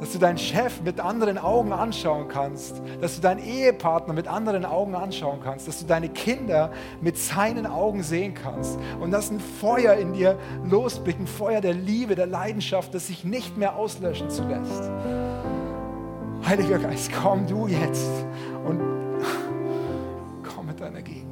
dass 0.00 0.12
du 0.12 0.18
deinen 0.18 0.38
Chef 0.38 0.80
mit 0.80 0.98
anderen 0.98 1.36
Augen 1.36 1.72
anschauen 1.72 2.26
kannst, 2.28 2.80
dass 3.00 3.16
du 3.16 3.20
deinen 3.20 3.44
Ehepartner 3.44 4.14
mit 4.14 4.26
anderen 4.26 4.64
Augen 4.64 4.94
anschauen 4.94 5.40
kannst, 5.44 5.68
dass 5.68 5.78
du 5.78 5.86
deine 5.86 6.08
Kinder 6.08 6.72
mit 7.02 7.18
seinen 7.18 7.66
Augen 7.66 8.02
sehen 8.02 8.34
kannst 8.34 8.78
und 9.00 9.10
dass 9.10 9.30
ein 9.30 9.40
Feuer 9.40 9.94
in 9.94 10.14
dir 10.14 10.38
losblickt, 10.64 11.20
ein 11.20 11.26
Feuer 11.26 11.60
der 11.60 11.74
Liebe, 11.74 12.14
der 12.14 12.26
Leidenschaft, 12.26 12.94
das 12.94 13.08
sich 13.08 13.24
nicht 13.24 13.58
mehr 13.58 13.76
auslöschen 13.76 14.30
zulässt. 14.30 14.90
Heiliger 16.50 16.80
Geist, 16.80 17.12
komm 17.12 17.46
du 17.46 17.68
jetzt 17.68 18.10
und 18.64 18.80
komm 20.42 20.66
mit 20.66 20.80
deiner 20.80 21.00
Gegenwart. 21.00 21.30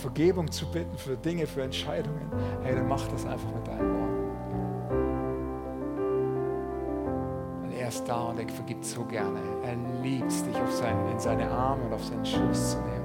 Vergebung 0.00 0.50
zu 0.50 0.66
bitten 0.66 0.96
für 0.96 1.16
Dinge, 1.16 1.46
für 1.46 1.62
Entscheidungen, 1.62 2.32
hey, 2.62 2.74
dann 2.74 2.88
mach 2.88 3.06
das 3.08 3.24
einfach 3.26 3.54
mit 3.54 3.66
deinen 3.66 3.94
Worten. 3.94 4.19
Da 8.10 8.24
und 8.24 8.40
er 8.40 8.48
vergibt 8.48 8.84
so 8.84 9.04
gerne. 9.04 9.38
Er 9.62 9.76
liebt 10.02 10.32
dich 10.32 10.56
auf 10.56 10.72
seinen, 10.72 11.12
in 11.12 11.20
seine 11.20 11.48
Arme 11.48 11.84
und 11.84 11.92
auf 11.92 12.04
seinen 12.04 12.26
Schoß 12.26 12.72
zu 12.72 12.78
nehmen. 12.78 12.99